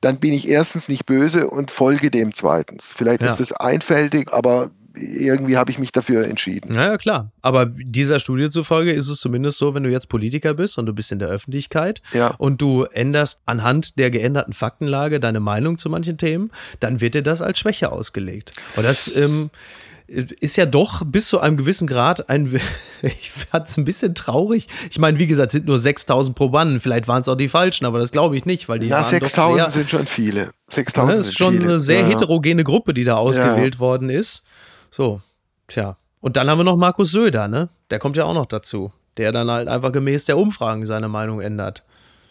[0.00, 2.92] dann bin ich erstens nicht böse und folge dem zweitens.
[2.96, 3.26] Vielleicht ja.
[3.26, 6.74] ist das einfältig, aber irgendwie habe ich mich dafür entschieden.
[6.74, 7.30] Naja, klar.
[7.42, 10.92] Aber dieser Studie zufolge ist es zumindest so, wenn du jetzt Politiker bist und du
[10.92, 12.28] bist in der Öffentlichkeit ja.
[12.38, 17.22] und du änderst anhand der geänderten Faktenlage deine Meinung zu manchen Themen, dann wird dir
[17.22, 18.52] das als Schwäche ausgelegt.
[18.76, 19.50] Und das ähm,
[20.10, 22.60] ist ja doch bis zu einem gewissen Grad ein,
[23.02, 24.66] ich fand es ein bisschen traurig.
[24.90, 27.86] Ich meine, wie gesagt, es sind nur 6000 Probanden, vielleicht waren es auch die falschen,
[27.86, 30.50] aber das glaube ich nicht, weil die Ja, 6000 sind schon viele.
[30.68, 31.64] 6000 das ist schon viele.
[31.64, 32.06] eine sehr ja.
[32.08, 33.80] heterogene Gruppe, die da ausgewählt ja.
[33.80, 34.42] worden ist.
[34.90, 35.20] So,
[35.68, 35.96] tja.
[36.20, 37.68] Und dann haben wir noch Markus Söder, ne?
[37.90, 41.40] Der kommt ja auch noch dazu, der dann halt einfach gemäß der Umfragen seine Meinung
[41.40, 41.84] ändert.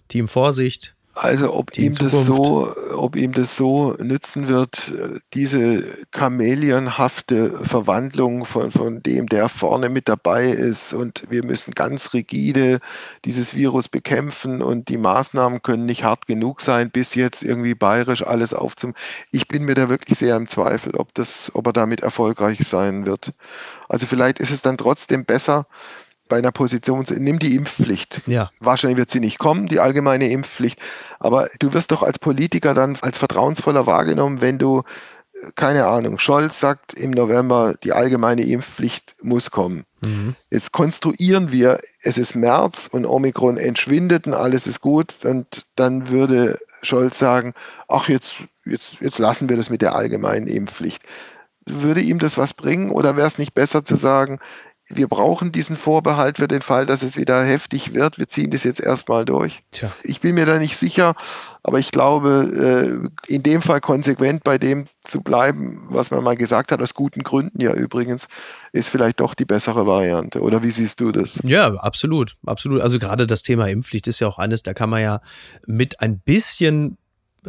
[0.10, 4.94] Team Vorsicht, also ob ihm das so, ob ihm das so nützen wird,
[5.34, 5.84] diese
[6.16, 12.80] chameleonhafte Verwandlung von, von dem, der vorne mit dabei ist und wir müssen ganz rigide
[13.26, 18.26] dieses Virus bekämpfen und die Maßnahmen können nicht hart genug sein, bis jetzt irgendwie bayerisch
[18.26, 18.94] alles aufzum.
[19.32, 23.06] Ich bin mir da wirklich sehr im Zweifel, ob das, ob er damit erfolgreich sein
[23.06, 23.34] wird.
[23.90, 25.68] Also vielleicht ist es dann trotzdem besser,
[26.30, 28.22] bei einer Position, nimm die Impfpflicht.
[28.28, 28.52] Ja.
[28.60, 30.80] Wahrscheinlich wird sie nicht kommen, die allgemeine Impfpflicht.
[31.20, 34.84] Aber du wirst doch als Politiker dann als vertrauensvoller wahrgenommen, wenn du,
[35.56, 39.86] keine Ahnung, Scholz sagt im November, die allgemeine Impfpflicht muss kommen.
[40.02, 40.36] Mhm.
[40.50, 45.16] Jetzt konstruieren wir, es ist März und Omikron entschwindet und alles ist gut.
[45.24, 47.54] Und dann würde Scholz sagen,
[47.88, 51.04] ach, jetzt, jetzt, jetzt lassen wir das mit der allgemeinen Impfpflicht
[51.70, 54.40] würde ihm das was bringen oder wäre es nicht besser zu sagen,
[54.90, 58.18] wir brauchen diesen Vorbehalt für den Fall, dass es wieder heftig wird.
[58.18, 59.62] Wir ziehen das jetzt erstmal durch.
[59.72, 59.92] Tja.
[60.04, 61.16] Ich bin mir da nicht sicher,
[61.62, 66.36] aber ich glaube, äh, in dem Fall konsequent bei dem zu bleiben, was man mal
[66.36, 68.28] gesagt hat, aus guten Gründen ja übrigens,
[68.72, 70.42] ist vielleicht doch die bessere Variante.
[70.42, 71.40] Oder wie siehst du das?
[71.44, 72.82] Ja, absolut, absolut.
[72.82, 75.22] Also gerade das Thema Impfpflicht ist ja auch eines, da kann man ja
[75.68, 76.98] mit ein bisschen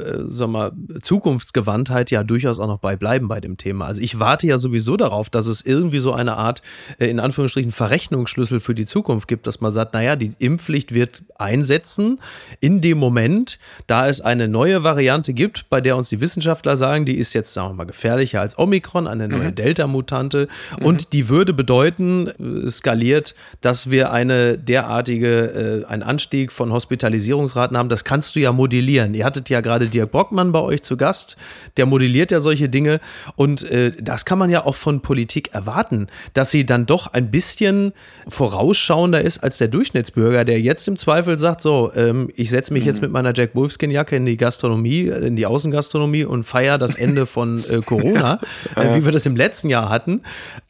[0.01, 0.73] äh, sag mal,
[1.03, 3.87] Zukunftsgewandtheit ja durchaus auch noch bei bleiben bei dem Thema.
[3.87, 6.63] Also ich warte ja sowieso darauf, dass es irgendwie so eine Art,
[6.99, 11.23] äh, in Anführungsstrichen, Verrechnungsschlüssel für die Zukunft gibt, dass man sagt, naja, die Impfpflicht wird
[11.37, 12.21] einsetzen
[12.61, 17.05] in dem Moment, da es eine neue Variante gibt, bei der uns die Wissenschaftler sagen,
[17.05, 19.55] die ist jetzt, sagen wir mal, gefährlicher als Omikron, eine neue mhm.
[19.55, 20.49] Delta-Mutante
[20.79, 20.85] mhm.
[20.85, 27.77] und die würde bedeuten, äh, skaliert, dass wir eine derartige, äh, einen Anstieg von Hospitalisierungsraten
[27.77, 27.89] haben.
[27.89, 29.15] Das kannst du ja modellieren.
[29.15, 31.37] Ihr hattet ja gerade Dirk Brockmann bei euch zu Gast,
[31.77, 33.01] der modelliert ja solche Dinge
[33.37, 37.31] und äh, das kann man ja auch von Politik erwarten, dass sie dann doch ein
[37.31, 37.93] bisschen
[38.29, 42.85] vorausschauender ist als der Durchschnittsbürger, der jetzt im Zweifel sagt, so, ähm, ich setze mich
[42.85, 42.89] mhm.
[42.89, 46.95] jetzt mit meiner Jack Wolfskin Jacke in die Gastronomie, in die Außengastronomie und feiere das
[46.95, 48.41] Ende von äh, Corona,
[48.77, 50.23] äh, wie wir das im letzten Jahr hatten.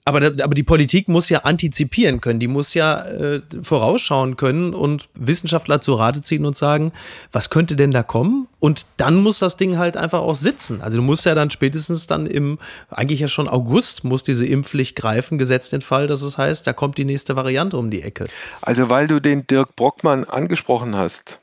[0.05, 5.09] Aber, aber die Politik muss ja antizipieren können, die muss ja äh, vorausschauen können und
[5.15, 6.93] Wissenschaftler zu Rate ziehen und sagen,
[7.33, 8.49] was könnte denn da kommen?
[8.61, 10.81] Und dann muss das Ding halt einfach auch sitzen.
[10.81, 14.97] Also du musst ja dann spätestens dann im, eigentlich ja schon August, muss diese Impfpflicht
[14.97, 18.27] greifen, gesetzt den Fall, dass es heißt, da kommt die nächste Variante um die Ecke.
[18.63, 21.41] Also weil du den Dirk Brockmann angesprochen hast,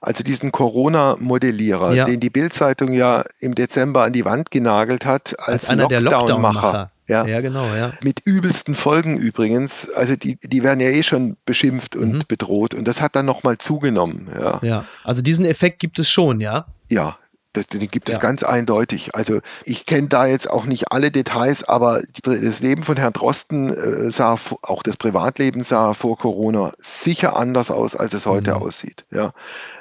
[0.00, 2.04] also diesen Corona-Modellierer, ja.
[2.04, 6.90] den die Bildzeitung ja im Dezember an die Wand genagelt hat, als, als einer Lockdown-Macher.
[7.10, 7.26] Ja.
[7.26, 7.92] ja, genau, ja.
[8.02, 9.90] Mit übelsten Folgen übrigens.
[9.90, 12.22] Also die, die werden ja eh schon beschimpft und mhm.
[12.28, 14.28] bedroht und das hat dann nochmal zugenommen.
[14.40, 14.60] Ja.
[14.62, 16.66] ja, also diesen Effekt gibt es schon, ja?
[16.88, 17.18] Ja,
[17.56, 18.20] den gibt es ja.
[18.20, 19.16] ganz eindeutig.
[19.16, 23.70] Also ich kenne da jetzt auch nicht alle Details, aber das Leben von Herrn Drosten
[23.70, 28.62] äh, sah, auch das Privatleben sah vor Corona sicher anders aus, als es heute mhm.
[28.62, 29.04] aussieht.
[29.10, 29.32] Ja.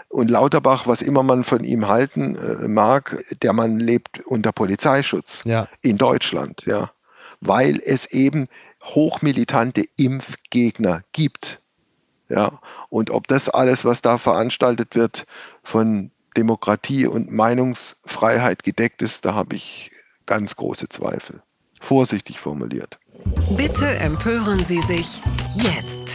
[0.08, 5.44] Und Lauterbach, was immer man von ihm halten äh, mag, der Mann lebt unter Polizeischutz
[5.46, 5.68] ja.
[5.82, 6.90] in Deutschland, ja,
[7.42, 8.48] weil es eben
[8.84, 11.60] hochmilitante Impfgegner gibt.
[12.30, 12.60] Ja,
[12.90, 15.26] und ob das alles, was da veranstaltet wird,
[15.64, 19.92] von Demokratie und Meinungsfreiheit gedeckt ist, da habe ich
[20.26, 21.42] ganz große Zweifel.
[21.82, 23.00] Vorsichtig formuliert.
[23.58, 25.22] Bitte empören Sie sich
[25.56, 26.09] jetzt.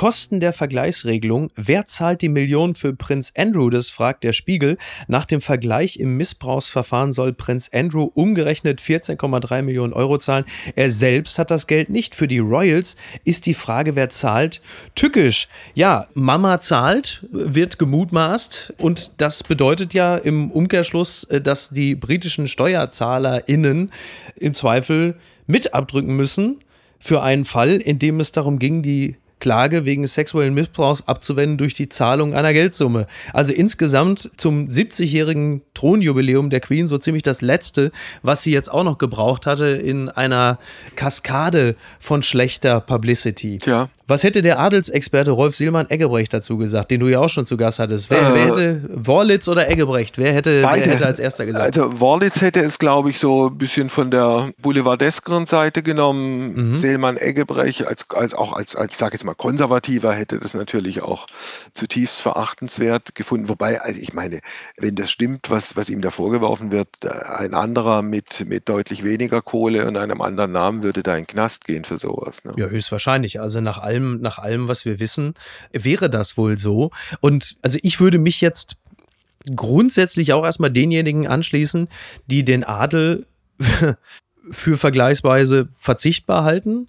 [0.00, 1.50] Kosten der Vergleichsregelung.
[1.56, 3.68] Wer zahlt die Millionen für Prinz Andrew?
[3.68, 4.78] Das fragt der Spiegel.
[5.08, 10.46] Nach dem Vergleich im Missbrauchsverfahren soll Prinz Andrew umgerechnet 14,3 Millionen Euro zahlen.
[10.74, 12.14] Er selbst hat das Geld nicht.
[12.14, 14.62] Für die Royals ist die Frage, wer zahlt,
[14.94, 15.48] tückisch.
[15.74, 18.72] Ja, Mama zahlt, wird gemutmaßt.
[18.78, 23.92] Und das bedeutet ja im Umkehrschluss, äh, dass die britischen SteuerzahlerInnen
[24.36, 26.64] im Zweifel mit abdrücken müssen
[26.98, 31.74] für einen Fall, in dem es darum ging, die Klage wegen sexuellen Missbrauchs abzuwenden durch
[31.74, 33.06] die Zahlung einer Geldsumme.
[33.32, 37.90] Also insgesamt zum 70-jährigen Thronjubiläum der Queen so ziemlich das letzte,
[38.22, 40.58] was sie jetzt auch noch gebraucht hatte in einer
[40.94, 43.58] Kaskade von schlechter Publicity.
[43.58, 43.88] Tja.
[44.10, 47.56] Was hätte der Adelsexperte Rolf Sielmann Eggebrecht dazu gesagt, den du ja auch schon zu
[47.56, 48.10] Gast hattest?
[48.10, 50.18] Wer, äh, wer hätte Worlitz oder Eggebrecht?
[50.18, 51.78] Wer hätte, wer hätte als erster gesagt?
[51.78, 56.70] Also Worlitz hätte es, glaube ich, so ein bisschen von der boulevardeskeren Seite genommen.
[56.70, 56.74] Mhm.
[56.74, 61.02] Seelmann Eggebrecht als, als auch als, als ich sage jetzt mal konservativer hätte das natürlich
[61.02, 61.26] auch
[61.72, 63.48] zutiefst verachtenswert gefunden.
[63.48, 64.40] Wobei, also ich meine,
[64.76, 69.42] wenn das stimmt, was, was ihm da vorgeworfen wird, ein anderer mit, mit deutlich weniger
[69.42, 72.44] Kohle und einem anderen Namen würde da in den Knast gehen für sowas.
[72.44, 72.54] Ne?
[72.56, 73.40] Ja, höchstwahrscheinlich.
[73.40, 75.34] Also nach allem, nach allem, was wir wissen,
[75.72, 76.90] wäre das wohl so.
[77.20, 78.76] Und also ich würde mich jetzt
[79.56, 81.88] grundsätzlich auch erstmal denjenigen anschließen,
[82.26, 83.26] die den Adel
[84.50, 86.88] für vergleichsweise verzichtbar halten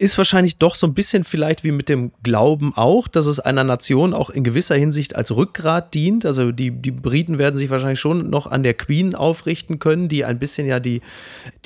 [0.00, 3.64] ist wahrscheinlich doch so ein bisschen vielleicht wie mit dem Glauben auch, dass es einer
[3.64, 6.24] Nation auch in gewisser Hinsicht als Rückgrat dient.
[6.24, 10.24] Also die, die Briten werden sich wahrscheinlich schon noch an der Queen aufrichten können, die
[10.24, 11.02] ein bisschen ja die,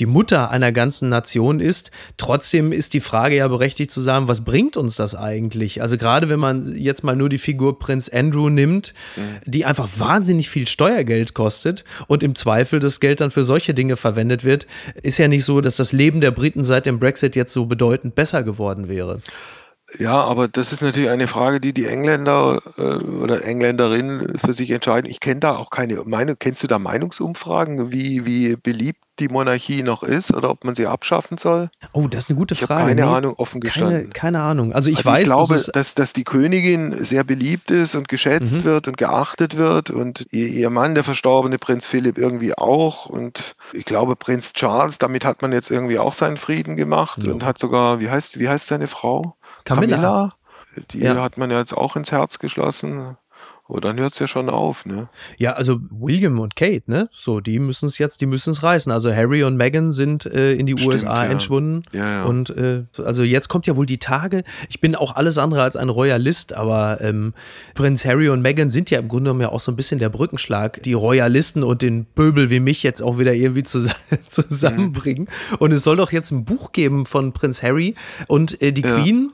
[0.00, 1.92] die Mutter einer ganzen Nation ist.
[2.16, 5.80] Trotzdem ist die Frage ja berechtigt zu sagen, was bringt uns das eigentlich?
[5.80, 9.20] Also gerade wenn man jetzt mal nur die Figur Prinz Andrew nimmt, mhm.
[9.48, 13.94] die einfach wahnsinnig viel Steuergeld kostet und im Zweifel das Geld dann für solche Dinge
[13.94, 14.66] verwendet wird,
[15.04, 18.16] ist ja nicht so, dass das Leben der Briten seit dem Brexit jetzt so bedeutend
[18.16, 19.20] besser besser geworden wäre.
[19.98, 24.70] Ja, aber das ist natürlich eine Frage, die die Engländer äh, oder Engländerinnen für sich
[24.70, 25.10] entscheiden.
[25.10, 26.36] Ich kenne da auch keine Meinung.
[26.38, 30.86] Kennst du da Meinungsumfragen, wie, wie beliebt die Monarchie noch ist oder ob man sie
[30.86, 31.70] abschaffen soll?
[31.92, 32.88] Oh, das ist eine gute ich Frage.
[32.88, 34.10] Keine nee, Ahnung, offen gestanden.
[34.10, 34.72] Keine, keine, Ahnung.
[34.72, 38.08] Also ich also weiß, ich glaube, dass, dass, dass, die Königin sehr beliebt ist und
[38.08, 38.64] geschätzt mhm.
[38.64, 43.06] wird und geachtet wird und ihr, ihr, Mann, der verstorbene Prinz Philipp, irgendwie auch.
[43.06, 47.32] Und ich glaube, Prinz Charles, damit hat man jetzt irgendwie auch seinen Frieden gemacht ja.
[47.32, 49.36] und hat sogar, wie heißt, wie heißt seine Frau?
[49.64, 49.96] Camilla.
[49.96, 50.34] Camilla.
[50.90, 51.22] Die ja.
[51.22, 53.16] hat man ja jetzt auch ins Herz geschlossen.
[53.66, 55.08] Oh, dann hört es ja schon auf, ne?
[55.38, 57.08] Ja, also William und Kate, ne?
[57.12, 58.92] So, die müssen es jetzt, die müssen es reißen.
[58.92, 61.30] Also Harry und Meghan sind äh, in die Stimmt, USA ja.
[61.30, 61.82] entschwunden.
[61.92, 62.24] Ja, ja.
[62.24, 64.44] Und äh, also jetzt kommt ja wohl die Tage.
[64.68, 67.32] Ich bin auch alles andere als ein Royalist, aber ähm,
[67.74, 70.10] Prinz Harry und Meghan sind ja im Grunde genommen ja auch so ein bisschen der
[70.10, 73.88] Brückenschlag, die Royalisten und den Pöbel wie mich jetzt auch wieder irgendwie zus
[74.28, 75.28] zusammenbringen.
[75.58, 77.94] Und es soll doch jetzt ein Buch geben von Prinz Harry
[78.28, 79.32] und äh, die Queen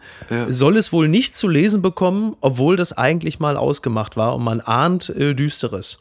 [0.48, 4.60] soll es wohl nicht zu lesen bekommen, obwohl das eigentlich mal ausgemacht war und man
[4.60, 5.98] ahnt äh, Düsteres.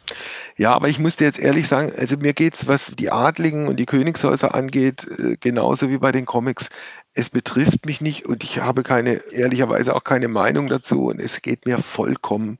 [0.57, 3.77] Ja, aber ich muss dir jetzt ehrlich sagen, also mir geht's, was die Adligen und
[3.77, 6.69] die Königshäuser angeht, äh, genauso wie bei den Comics.
[7.13, 11.41] Es betrifft mich nicht und ich habe keine, ehrlicherweise auch keine Meinung dazu und es
[11.41, 12.59] geht mir vollkommen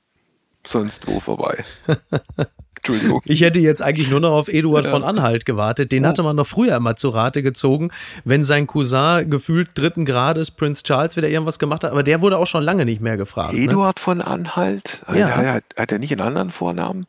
[0.66, 1.64] sonst wo vorbei.
[2.80, 3.22] Entschuldigung.
[3.26, 4.92] Ich hätte jetzt eigentlich nur noch auf Eduard Ja.
[4.92, 5.92] von Anhalt gewartet.
[5.92, 6.08] Den Oh.
[6.10, 7.92] hatte man noch früher immer zu Rate gezogen,
[8.26, 11.92] wenn sein Cousin gefühlt dritten Grades, Prinz Charles, wieder irgendwas gemacht hat.
[11.92, 13.54] Aber der wurde auch schon lange nicht mehr gefragt.
[13.54, 13.60] Ne?
[13.66, 15.04] Eduard von Anhalt?
[15.14, 15.28] Ja.
[15.36, 17.06] Hat, hat er nicht einen anderen Vornamen?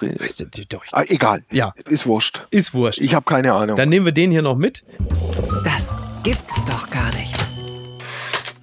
[0.00, 1.44] Weißt du, doch, Ah, egal.
[1.50, 1.72] Ja.
[1.88, 2.46] Ist wurscht.
[2.50, 3.00] ist wurscht.
[3.00, 3.74] Ich habe keine Ahnung.
[3.76, 4.84] Dann nehmen wir den hier noch mit.
[5.64, 7.34] Das gibt's doch gar nicht.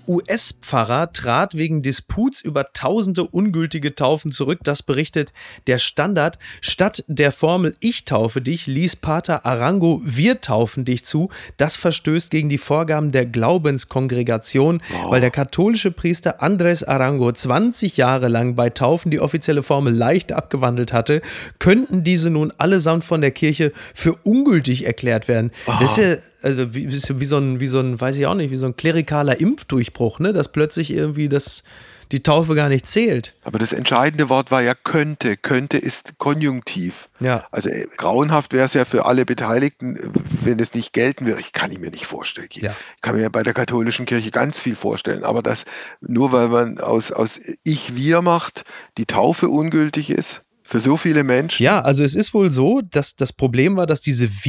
[0.08, 4.60] US-Pfarrer trat wegen Disputs über tausende ungültige Taufen zurück.
[4.64, 5.34] Das berichtet
[5.68, 6.40] der Standard.
[6.62, 11.30] Statt der Formel Ich taufe dich, ließ Pater Arango Wir taufen dich zu.
[11.58, 18.28] Das verstößt gegen die Vorgaben der Glaubenskongregation, weil der katholische Priester Andres Arango 20 Jahre
[18.28, 21.22] lang bei Taufen die offizielle Formel leicht abgewandelt hatte,
[21.60, 25.52] könnten diese nun allesamt von der Kirche für ungültig erklärt werden.
[25.66, 26.16] Das ist ja
[26.46, 28.76] also wie, wie so ein, wie so ein, weiß ich auch nicht, wie so ein
[28.76, 30.32] klerikaler Impfdurchbruch, ne?
[30.32, 31.64] Dass plötzlich irgendwie das,
[32.12, 33.34] die Taufe gar nicht zählt.
[33.44, 35.38] Aber das entscheidende Wort war ja könnte.
[35.38, 37.10] Könnte ist Konjunktiv.
[37.20, 37.46] Ja.
[37.52, 40.02] Also äh, grauenhaft wäre es ja für alle Beteiligten, äh,
[40.44, 41.42] wenn es nicht gelten würde.
[41.42, 42.48] Ich kann ich mir nicht vorstellen.
[42.52, 42.76] Ich Ja.
[43.02, 45.24] kann mir ja bei der katholischen Kirche ganz viel vorstellen.
[45.24, 45.66] Aber dass
[46.00, 48.66] nur weil man aus, aus Ich-Wir macht,
[49.00, 51.64] die Taufe ungültig ist, für so viele Menschen.
[51.64, 54.44] Ja, also es ist wohl so, dass das Problem war, dass diese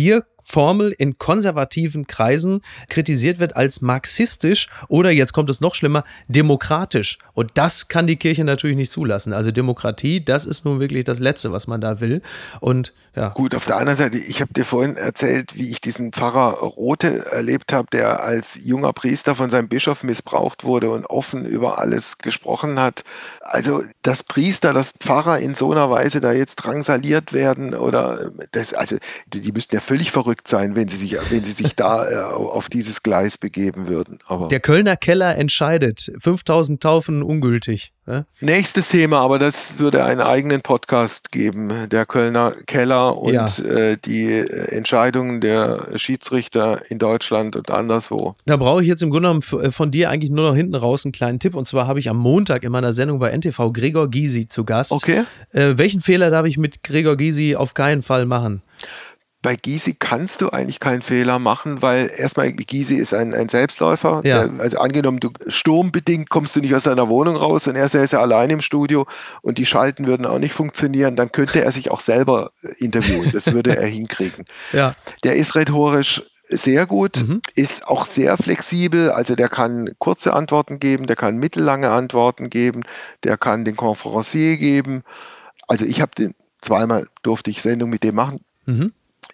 [0.46, 7.18] Wir-Formel in konservativen Kreisen kritisiert wird als marxistisch oder jetzt kommt es noch schlimmer, demokratisch.
[7.34, 9.32] Und das kann die Kirche natürlich nicht zulassen.
[9.32, 12.22] Also Demokratie, das ist nun wirklich das Letzte, was man da will.
[12.60, 13.30] Und ja.
[13.30, 17.24] Gut, auf der anderen Seite, ich habe dir vorhin erzählt, wie ich diesen Pfarrer Rote
[17.32, 22.18] erlebt habe, der als junger Priester von seinem Bischof missbraucht wurde und offen über alles
[22.18, 23.04] gesprochen hat.
[23.40, 28.74] Also, dass Priester, dass Pfarrer in so einer Weise da jetzt drangsaliert werden oder das,
[28.74, 32.08] also die, die müssten ja völlig verrückt sein, wenn sie sich, wenn sie sich da
[32.10, 34.18] äh, auf dieses Gleis begeben würden.
[34.26, 36.12] Aber Der Kölner Keller entscheidet.
[36.20, 37.92] 5000 Taufen ungültig.
[38.08, 38.24] Ne?
[38.38, 43.46] nächstes Thema, aber das würde einen eigenen Podcast geben, der Kölner Keller und Ja.
[43.64, 48.36] äh, die äh, Entscheidungen der Schiedsrichter in Deutschland und anderswo.
[48.46, 51.04] Da brauche ich jetzt im Grunde genommen äh, von dir eigentlich nur noch hinten raus
[51.04, 51.56] einen kleinen Tipp.
[51.56, 54.92] Und zwar habe ich am Montag in meiner Sendung bei NTV Gregor Gysi zu Gast.
[54.92, 55.24] Okay.
[55.50, 58.62] Äh, welchen Fehler darf ich mit Gregor Gysi auf keinen Fall machen?
[59.46, 64.20] Bei Gysi kannst du eigentlich keinen Fehler machen, weil erstmal Gysi ist ein, ein Selbstläufer.
[64.24, 64.48] Ja.
[64.48, 68.18] Der, also angenommen, du sturmbedingt kommst du nicht aus deiner Wohnung raus und er säße
[68.18, 69.06] allein im Studio
[69.42, 73.30] und die Schalten würden auch nicht funktionieren, dann könnte er sich auch selber äh, interviewen.
[73.32, 74.46] Das würde er hinkriegen.
[74.72, 74.96] Ja.
[75.22, 77.40] Der ist rhetorisch sehr gut, Mhm.
[77.54, 82.82] ist auch sehr flexibel, also der kann kurze Antworten geben, der kann mittellange Antworten geben,
[83.22, 85.04] der kann den Conferencier geben.
[85.68, 88.40] Also ich habe den zweimal durfte ich Sendung mit dem machen.
[88.64, 88.90] Mhm.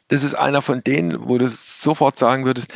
[0.09, 2.73] Das ist einer von denen, wo du sofort sagen würdest,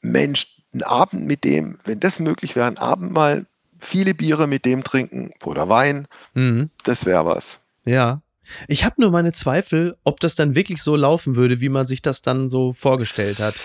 [0.00, 3.46] Mensch, ein Abend mit dem, wenn das möglich wäre, ein Abend mal
[3.80, 6.70] viele Biere mit dem trinken oder Wein, Mhm.
[6.84, 7.58] das wäre was.
[7.84, 8.20] Ja.
[8.66, 12.00] Ich habe nur meine Zweifel, ob das dann wirklich so laufen würde, wie man sich
[12.02, 13.60] das dann so vorgestellt hat.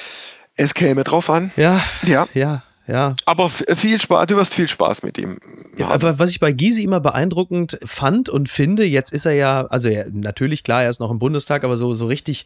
[0.56, 1.52] Es käme drauf an.
[1.56, 3.16] Ja, Ja, ja, ja.
[3.26, 5.38] aber viel Spaß, du wirst viel Spaß mit ihm
[5.78, 9.66] Ja, aber was ich bei Gysi immer beeindruckend fand und finde, jetzt ist er ja,
[9.68, 12.46] also ja, natürlich klar, er ist noch im Bundestag, aber so, so richtig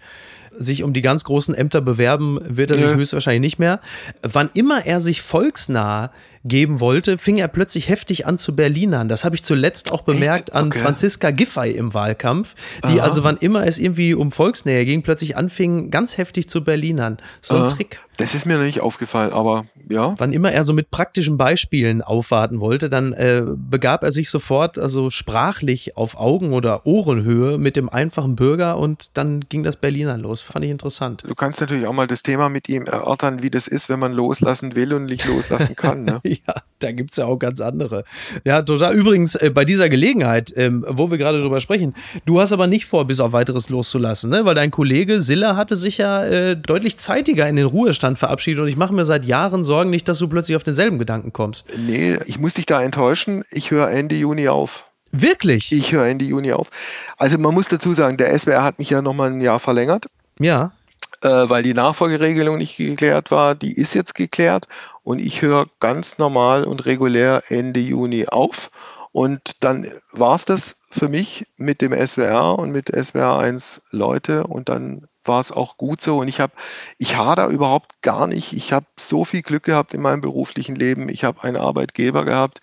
[0.59, 2.95] sich um die ganz großen Ämter bewerben wird er sich Nö.
[2.95, 3.79] höchstwahrscheinlich nicht mehr.
[4.21, 6.11] Wann immer er sich volksnah
[6.47, 9.09] geben wollte, fing er plötzlich heftig an zu Berlinern.
[9.09, 10.79] Das habe ich zuletzt auch bemerkt an Okay.
[10.79, 12.55] Franziska Giffey im Wahlkampf,
[12.89, 13.07] die Aha.
[13.07, 17.17] also wann immer es irgendwie um Volksnähe ging, plötzlich anfing, ganz heftig zu Berlinern.
[17.41, 17.67] So ein Aha.
[17.69, 17.99] Trick.
[18.17, 20.15] Das ist mir noch nicht aufgefallen, aber ja.
[20.17, 24.79] Wann immer er so mit praktischen Beispielen aufwarten wollte, dann äh, begab er sich sofort
[24.79, 30.17] also sprachlich auf Augen- oder Ohrenhöhe mit dem einfachen Bürger und dann ging das Berliner
[30.17, 30.41] los.
[30.41, 31.23] Fand ich interessant.
[31.27, 34.13] Du kannst natürlich auch mal das Thema mit ihm erörtern, wie das ist, wenn man
[34.13, 36.03] loslassen will und nicht loslassen kann.
[36.03, 36.19] Ne?
[36.47, 38.03] Ja, da gibt es ja auch ganz andere.
[38.45, 38.93] Ja, total.
[38.93, 42.85] Übrigens, äh, bei dieser Gelegenheit, ähm, wo wir gerade drüber sprechen, du hast aber nicht
[42.85, 44.45] vor, bis auf weiteres loszulassen, ne?
[44.45, 48.67] weil dein Kollege Silla hatte sich ja äh, deutlich zeitiger in den Ruhestand verabschiedet und
[48.67, 51.65] ich mache mir seit Jahren Sorgen nicht, dass du plötzlich auf denselben Gedanken kommst.
[51.77, 53.43] Nee, ich muss dich da enttäuschen.
[53.51, 54.87] Ich höre Ende Juni auf.
[55.11, 55.71] Wirklich?
[55.71, 56.69] Ich höre Ende Juni auf.
[57.17, 60.07] Also man muss dazu sagen, der SWR hat mich ja nochmal ein Jahr verlängert.
[60.39, 60.73] Ja.
[61.21, 63.55] Äh, weil die Nachfolgeregelung nicht geklärt war.
[63.55, 64.67] Die ist jetzt geklärt
[65.07, 68.71] und ich höre ganz normal und regulär Ende Juni auf.
[69.13, 74.45] Und dann war es das für mich mit dem SWR und mit SWR 1 Leute
[74.45, 76.17] und dann war es auch gut so.
[76.17, 76.51] Und ich habe,
[76.97, 78.51] ich hader überhaupt gar nicht.
[78.51, 81.07] Ich habe so viel Glück gehabt in meinem beruflichen Leben.
[81.07, 82.59] Ich habe einen Arbeitgeber gehabt,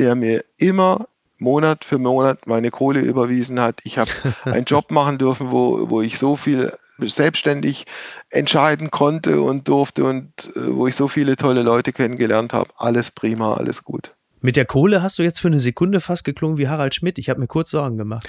[0.00, 1.06] der mir immer
[1.38, 3.78] Monat für Monat meine Kohle überwiesen hat.
[3.84, 4.10] Ich habe
[4.44, 7.86] einen Job machen dürfen, wo, wo ich so viel selbstständig
[8.30, 12.70] entscheiden konnte und durfte und äh, wo ich so viele tolle Leute kennengelernt habe.
[12.76, 14.12] Alles prima, alles gut.
[14.40, 17.18] Mit der Kohle hast du jetzt für eine Sekunde fast geklungen wie Harald Schmidt.
[17.18, 18.28] Ich habe mir kurz Sorgen gemacht.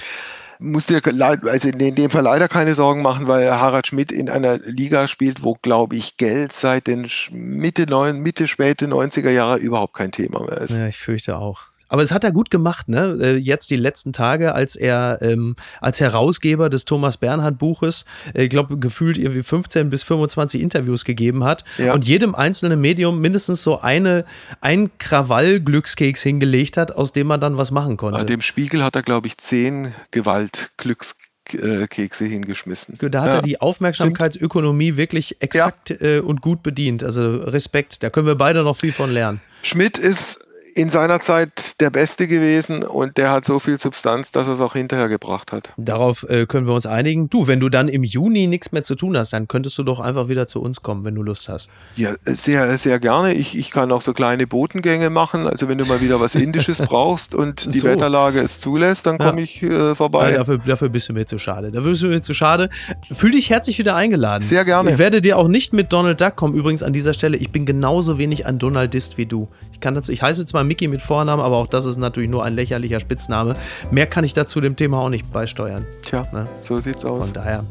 [0.58, 4.58] Musst dir also in dem Fall leider keine Sorgen machen, weil Harald Schmidt in einer
[4.58, 10.10] Liga spielt, wo, glaube ich, Geld seit den Mitte, Mitte, späte 90er Jahre überhaupt kein
[10.10, 10.76] Thema mehr ist.
[10.76, 11.66] Ja, ich fürchte auch.
[11.88, 13.18] Aber es hat er gut gemacht, ne?
[13.20, 18.44] Äh, jetzt die letzten Tage, als er ähm, als Herausgeber des Thomas Bernhard Buches, äh,
[18.44, 21.94] ich glaube, gefühlt irgendwie 15 bis 25 Interviews gegeben hat ja.
[21.94, 24.24] und jedem einzelnen Medium mindestens so eine,
[24.60, 28.26] ein Krawall-Glückskeks hingelegt hat, aus dem man dann was machen konnte.
[28.26, 32.98] Dem Spiegel hat er, glaube ich, zehn Gewalt-Glückskekse hingeschmissen.
[33.00, 33.36] Da hat ja.
[33.36, 35.96] er die Aufmerksamkeitsökonomie wirklich exakt ja.
[36.00, 37.02] äh, und gut bedient.
[37.02, 39.40] Also Respekt, da können wir beide noch viel von lernen.
[39.62, 40.47] Schmidt ist
[40.78, 44.60] in seiner Zeit der Beste gewesen und der hat so viel Substanz, dass er es
[44.60, 45.72] auch hinterher gebracht hat.
[45.76, 47.28] Darauf äh, können wir uns einigen.
[47.28, 49.98] Du, wenn du dann im Juni nichts mehr zu tun hast, dann könntest du doch
[49.98, 51.68] einfach wieder zu uns kommen, wenn du Lust hast.
[51.96, 53.34] Ja, sehr, sehr gerne.
[53.34, 55.48] Ich, ich kann auch so kleine Botengänge machen.
[55.48, 57.88] Also wenn du mal wieder was Indisches brauchst und die so.
[57.88, 59.44] Wetterlage es zulässt, dann komme ja.
[59.44, 60.30] ich äh, vorbei.
[60.30, 61.72] Ja, dafür, dafür bist du mir zu schade.
[61.72, 62.70] Dafür bist du mir zu schade.
[63.12, 64.44] Fühl dich herzlich wieder eingeladen.
[64.44, 64.92] Sehr gerne.
[64.92, 66.54] Ich werde dir auch nicht mit Donald Duck kommen.
[66.54, 69.48] Übrigens an dieser Stelle, ich bin genauso wenig ein Donaldist wie du.
[69.72, 72.44] Ich kann dazu, ich heiße zwar Mickey mit Vornamen, aber auch das ist natürlich nur
[72.44, 73.56] ein lächerlicher Spitzname.
[73.90, 75.86] Mehr kann ich dazu dem Thema auch nicht beisteuern.
[76.02, 76.46] Tja, ne?
[76.62, 77.26] so sieht's aus.
[77.26, 77.64] Von daher.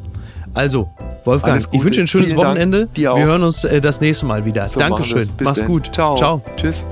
[0.54, 0.90] Also,
[1.24, 2.90] Wolfgang, ich wünsche ein schönes Vielen Wochenende.
[2.96, 4.68] Wir hören uns äh, das nächste Mal wieder.
[4.68, 5.28] So Dankeschön.
[5.42, 5.68] Mach's denn.
[5.68, 5.94] gut.
[5.94, 6.16] Ciao.
[6.16, 6.42] Ciao.
[6.56, 6.84] Tschüss.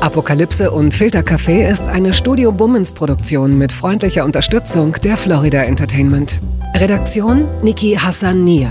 [0.00, 6.38] Apokalypse und Filtercafé ist eine Studio Bummens Produktion mit freundlicher Unterstützung der Florida Entertainment.
[6.74, 8.70] Redaktion Niki Hassania.